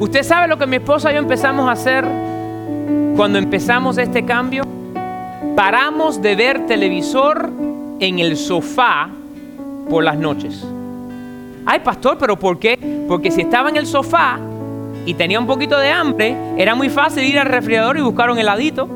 ¿Usted 0.00 0.22
sabe 0.22 0.48
lo 0.48 0.58
que 0.58 0.66
mi 0.66 0.76
esposa 0.76 1.10
y 1.10 1.14
yo 1.14 1.20
empezamos 1.20 1.68
a 1.68 1.72
hacer 1.72 2.04
cuando 3.16 3.38
empezamos 3.38 3.98
este 3.98 4.24
cambio? 4.24 4.64
Paramos 5.54 6.20
de 6.20 6.34
ver 6.34 6.66
televisor 6.66 7.50
en 8.00 8.18
el 8.18 8.36
sofá 8.36 9.08
por 9.88 10.02
las 10.02 10.16
noches. 10.16 10.66
Ay, 11.64 11.80
pastor, 11.80 12.16
pero 12.18 12.36
¿por 12.36 12.58
qué? 12.58 13.04
Porque 13.06 13.30
si 13.30 13.42
estaba 13.42 13.68
en 13.68 13.76
el 13.76 13.86
sofá 13.86 14.40
y 15.06 15.14
tenía 15.14 15.38
un 15.38 15.46
poquito 15.46 15.78
de 15.78 15.90
hambre, 15.90 16.36
era 16.56 16.74
muy 16.74 16.88
fácil 16.88 17.24
ir 17.24 17.38
al 17.38 17.46
refrigerador 17.46 17.96
y 17.98 18.00
buscar 18.00 18.30
un 18.30 18.38
heladito. 18.38 18.88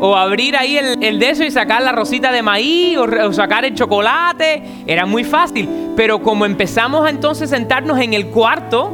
O 0.00 0.16
abrir 0.16 0.56
ahí 0.56 0.78
el, 0.78 1.04
el 1.04 1.18
de 1.18 1.30
eso 1.30 1.44
y 1.44 1.50
sacar 1.50 1.82
la 1.82 1.92
rosita 1.92 2.32
de 2.32 2.42
maíz 2.42 2.96
o, 2.96 3.32
sacar 3.32 3.66
el 3.66 3.74
chocolate. 3.74 4.62
Era 4.86 5.04
muy 5.04 5.24
fácil. 5.24 5.68
Pero 5.94 6.22
como 6.22 6.46
empezamos 6.46 7.06
a 7.06 7.10
entonces 7.10 7.50
sentarnos 7.50 8.00
en 8.00 8.14
el 8.14 8.28
cuarto, 8.28 8.90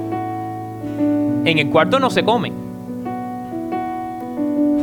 en 1.44 1.58
el 1.58 1.68
cuarto 1.70 2.00
no 2.00 2.10
se 2.10 2.24
come. 2.24 2.52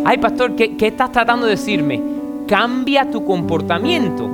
Ay, 0.06 0.18
pastor, 0.18 0.56
¿qué, 0.56 0.78
qué 0.78 0.88
estás 0.88 1.12
tratando 1.12 1.46
de 1.46 1.52
decirme? 1.52 2.02
Cambia 2.48 3.10
tu 3.12 3.26
comportamiento. 3.26 4.30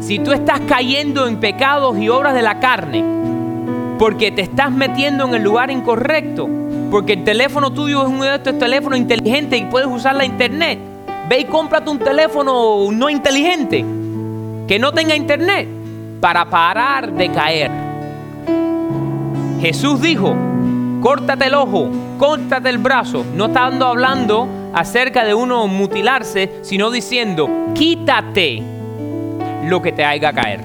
Si 0.00 0.18
tú 0.18 0.32
estás 0.32 0.60
cayendo 0.66 1.26
en 1.26 1.36
pecados 1.36 1.96
y 1.98 2.08
obras 2.08 2.34
de 2.34 2.42
la 2.42 2.58
carne, 2.58 3.04
porque 3.98 4.30
te 4.30 4.42
estás 4.42 4.70
metiendo 4.70 5.26
en 5.26 5.34
el 5.34 5.42
lugar 5.42 5.70
incorrecto, 5.70 6.48
porque 6.90 7.12
el 7.12 7.24
teléfono 7.24 7.72
tuyo 7.72 8.02
es 8.02 8.08
uno 8.08 8.24
de 8.24 8.34
estos 8.34 8.58
teléfonos 8.58 8.98
inteligentes 8.98 9.60
y 9.60 9.64
puedes 9.64 9.88
usar 9.88 10.16
la 10.16 10.24
internet, 10.24 10.78
ve 11.28 11.40
y 11.40 11.44
cómprate 11.44 11.88
un 11.88 11.98
teléfono 11.98 12.90
no 12.90 13.08
inteligente, 13.08 13.84
que 14.66 14.78
no 14.78 14.92
tenga 14.92 15.14
internet, 15.14 15.68
para 16.20 16.44
parar 16.50 17.12
de 17.12 17.30
caer. 17.30 17.70
Jesús 19.60 20.00
dijo, 20.00 20.34
córtate 21.00 21.46
el 21.46 21.54
ojo, 21.54 21.88
córtate 22.18 22.68
el 22.68 22.78
brazo. 22.78 23.24
No 23.34 23.46
estando 23.46 23.86
hablando 23.86 24.48
acerca 24.74 25.24
de 25.24 25.34
uno 25.34 25.66
mutilarse, 25.66 26.60
sino 26.62 26.90
diciendo, 26.90 27.48
quítate 27.74 28.62
lo 29.66 29.80
que 29.80 29.92
te 29.92 30.04
haga 30.04 30.32
caer. 30.32 30.60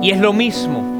Y 0.00 0.10
es 0.10 0.18
lo 0.18 0.32
mismo. 0.32 0.97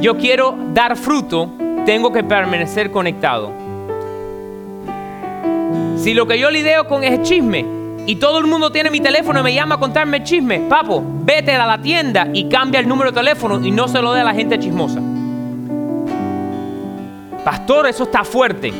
Yo 0.00 0.18
quiero 0.18 0.54
dar 0.74 0.96
fruto, 0.96 1.50
tengo 1.86 2.12
que 2.12 2.22
permanecer 2.22 2.90
conectado. 2.90 3.50
Si 5.96 6.12
lo 6.12 6.26
que 6.26 6.38
yo 6.38 6.50
lidio 6.50 6.86
con 6.86 7.02
es 7.02 7.22
chisme 7.22 7.64
y 8.06 8.16
todo 8.16 8.38
el 8.38 8.46
mundo 8.46 8.70
tiene 8.70 8.90
mi 8.90 9.00
teléfono 9.00 9.40
y 9.40 9.42
me 9.42 9.54
llama 9.54 9.76
a 9.76 9.78
contarme 9.78 10.22
chisme, 10.22 10.60
papo, 10.68 11.02
vete 11.24 11.52
a 11.52 11.66
la 11.66 11.80
tienda 11.80 12.28
y 12.32 12.48
cambia 12.48 12.78
el 12.80 12.86
número 12.86 13.10
de 13.10 13.16
teléfono 13.16 13.64
y 13.64 13.70
no 13.70 13.88
se 13.88 14.02
lo 14.02 14.12
dé 14.12 14.20
a 14.20 14.24
la 14.24 14.34
gente 14.34 14.58
chismosa. 14.58 15.00
Pastor, 17.42 17.86
eso 17.86 18.02
está 18.02 18.22
fuerte. 18.22 18.72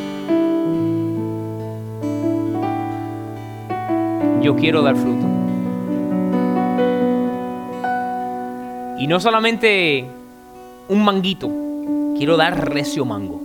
Yo 4.42 4.54
quiero 4.54 4.82
dar 4.82 4.96
fruto. 4.96 5.26
Y 8.98 9.06
no 9.06 9.18
solamente 9.18 10.06
un 10.88 11.04
manguito, 11.04 11.50
quiero 12.16 12.36
dar 12.36 12.70
recio 12.70 13.04
mango. 13.04 13.40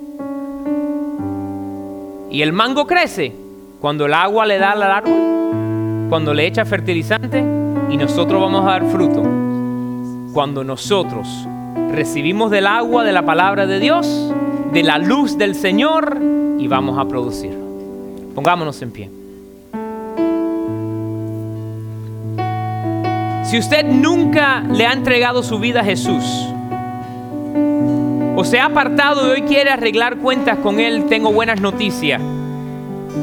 Y 2.30 2.42
el 2.42 2.54
mango 2.54 2.86
crece 2.88 3.34
cuando 3.80 4.06
el 4.06 4.14
agua 4.14 4.46
le 4.46 4.58
da 4.58 4.72
al 4.72 4.84
árbol, 4.84 6.08
cuando 6.10 6.34
le 6.34 6.46
echa 6.46 6.66
fertilizante 6.66 7.40
y 7.90 7.98
nosotros 7.98 8.42
vamos 8.42 8.62
a 8.66 8.72
dar 8.72 8.86
fruto. 8.86 9.24
Cuando 10.34 10.64
nosotros 10.64 11.28
recibimos 11.92 12.52
del 12.52 12.68
agua 12.68 13.04
de 13.04 13.12
la 13.12 13.26
palabra 13.26 13.66
de 13.66 13.80
Dios, 13.80 14.34
de 14.72 14.84
la 14.84 14.98
luz 14.98 15.38
del 15.38 15.56
Señor 15.56 16.18
y 16.58 16.68
vamos 16.68 16.98
a 16.98 17.06
producir. 17.06 17.58
Pongámonos 18.34 18.82
en 18.82 18.92
pie. 18.92 19.10
Si 23.44 23.58
usted 23.58 23.86
nunca 23.86 24.62
le 24.62 24.86
ha 24.86 24.94
entregado 24.94 25.44
su 25.44 25.60
vida 25.60 25.82
a 25.82 25.84
Jesús, 25.84 26.24
o 28.42 28.44
se 28.44 28.60
ha 28.60 28.66
apartado 28.66 29.28
y 29.28 29.30
hoy 29.30 29.42
quiere 29.44 29.70
arreglar 29.70 30.18
cuentas 30.18 30.58
con 30.58 30.80
Él, 30.80 31.06
tengo 31.06 31.32
buenas 31.32 31.62
noticias. 31.62 32.20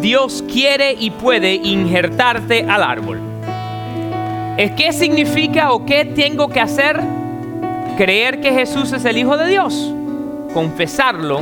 Dios 0.00 0.44
quiere 0.48 0.92
y 0.92 1.10
puede 1.10 1.54
injertarte 1.54 2.64
al 2.68 2.84
árbol. 2.84 3.18
¿Es 4.56 4.70
qué 4.76 4.92
significa 4.92 5.72
o 5.72 5.84
qué 5.84 6.04
tengo 6.04 6.46
que 6.46 6.60
hacer? 6.60 7.00
Creer 7.96 8.40
que 8.40 8.52
Jesús 8.52 8.92
es 8.92 9.04
el 9.06 9.18
Hijo 9.18 9.36
de 9.36 9.48
Dios, 9.48 9.92
confesarlo 10.54 11.40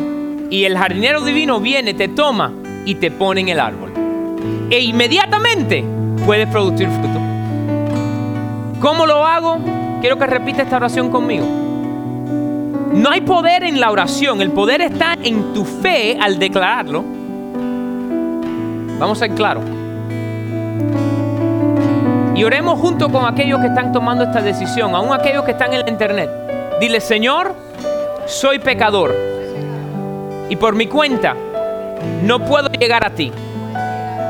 y 0.49 0.65
el 0.65 0.79
jardinero 0.79 1.21
divino 1.21 1.61
viene, 1.61 1.93
te 1.93 2.09
toma 2.09 2.55
y 2.87 2.95
te 2.95 3.11
pone 3.11 3.43
en 3.43 3.51
el 3.51 3.61
árbol. 3.61 3.93
E 4.71 4.81
inmediatamente 4.81 5.85
puedes 6.25 6.49
producir 6.49 6.89
fruto. 6.89 7.21
¿Cómo 8.81 9.05
lo 9.05 9.27
hago? 9.27 9.59
Quiero 10.01 10.19
que 10.19 10.25
repita 10.25 10.63
esta 10.63 10.77
oración 10.77 11.11
conmigo. 11.11 11.66
No 12.97 13.11
hay 13.11 13.21
poder 13.21 13.63
en 13.63 13.79
la 13.79 13.91
oración, 13.91 14.41
el 14.41 14.51
poder 14.53 14.81
está 14.81 15.19
en 15.23 15.53
tu 15.53 15.67
fe 15.67 16.17
al 16.19 16.39
declararlo. 16.39 17.05
Vamos 18.99 19.19
a 19.19 19.27
ser 19.27 19.35
claros. 19.35 19.63
Y 22.35 22.43
oremos 22.43 22.81
junto 22.81 23.13
con 23.13 23.27
aquellos 23.27 23.61
que 23.61 23.67
están 23.67 23.93
tomando 23.93 24.25
esta 24.25 24.41
decisión, 24.41 24.95
aún 24.95 25.13
aquellos 25.13 25.45
que 25.45 25.51
están 25.51 25.75
en 25.75 25.81
la 25.81 25.91
internet. 25.91 26.31
Dile, 26.81 27.01
Señor, 27.01 27.55
soy 28.25 28.61
pecador. 28.61 29.15
Y 30.49 30.57
por 30.57 30.75
mi 30.75 30.87
cuenta 30.87 31.37
no 32.23 32.47
puedo 32.47 32.71
llegar 32.71 33.05
a 33.05 33.11
ti. 33.11 33.31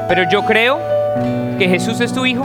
Pero 0.09 0.29
yo 0.29 0.45
creo 0.45 0.81
que 1.57 1.69
Jesús 1.69 2.01
es 2.01 2.13
tu 2.13 2.27
Hijo, 2.27 2.45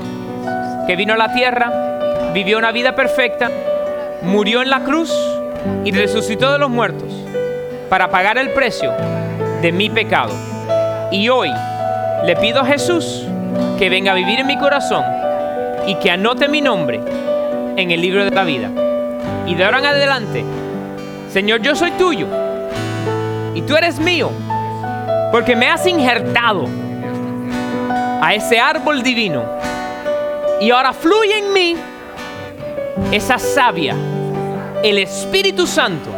que 0.85 0.95
vino 0.95 1.15
a 1.15 1.17
la 1.17 1.33
tierra, 1.33 2.31
vivió 2.31 2.59
una 2.59 2.71
vida 2.71 2.93
perfecta, 2.93 3.49
murió 4.21 4.61
en 4.61 4.69
la 4.69 4.81
cruz 4.81 5.11
y 5.83 5.91
resucitó 5.91 6.51
de 6.51 6.59
los 6.59 6.69
muertos 6.69 7.11
para 7.89 8.09
pagar 8.09 8.37
el 8.37 8.51
precio 8.51 8.91
de 9.61 9.71
mi 9.71 9.89
pecado. 9.89 10.33
Y 11.11 11.29
hoy 11.29 11.49
le 12.25 12.35
pido 12.35 12.61
a 12.61 12.65
Jesús 12.65 13.25
que 13.77 13.89
venga 13.89 14.11
a 14.11 14.15
vivir 14.15 14.39
en 14.39 14.47
mi 14.47 14.57
corazón 14.57 15.03
y 15.87 15.95
que 15.95 16.11
anote 16.11 16.47
mi 16.47 16.61
nombre 16.61 17.01
en 17.77 17.91
el 17.91 18.01
libro 18.01 18.23
de 18.23 18.31
la 18.31 18.43
vida. 18.43 18.69
Y 19.47 19.55
de 19.55 19.65
ahora 19.65 19.79
en 19.79 19.85
adelante, 19.85 20.43
Señor, 21.29 21.61
yo 21.61 21.75
soy 21.75 21.91
tuyo 21.91 22.27
y 23.53 23.61
tú 23.63 23.75
eres 23.75 23.99
mío, 23.99 24.29
porque 25.31 25.55
me 25.55 25.67
has 25.67 25.85
injertado 25.85 26.67
a 28.21 28.33
ese 28.33 28.59
árbol 28.59 29.03
divino. 29.03 29.43
Y 30.59 30.71
ahora 30.71 30.93
fluye 30.93 31.39
en 31.39 31.53
mí 31.53 31.75
esa 33.11 33.39
savia, 33.39 33.95
el 34.83 34.97
Espíritu 34.97 35.67
Santo. 35.67 36.09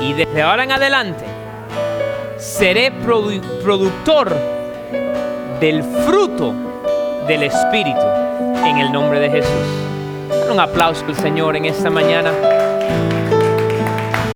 Y 0.00 0.12
desde 0.12 0.42
ahora 0.42 0.64
en 0.64 0.72
adelante 0.72 1.24
seré 2.38 2.92
produ- 2.92 3.40
productor 3.62 4.34
del 5.60 5.82
fruto 5.82 6.52
del 7.26 7.44
Espíritu 7.44 8.00
en 8.66 8.78
el 8.78 8.92
nombre 8.92 9.20
de 9.20 9.30
Jesús. 9.30 10.50
Un 10.50 10.60
aplauso 10.60 11.04
al 11.06 11.16
Señor 11.16 11.56
en 11.56 11.64
esta 11.64 11.88
mañana. 11.90 12.30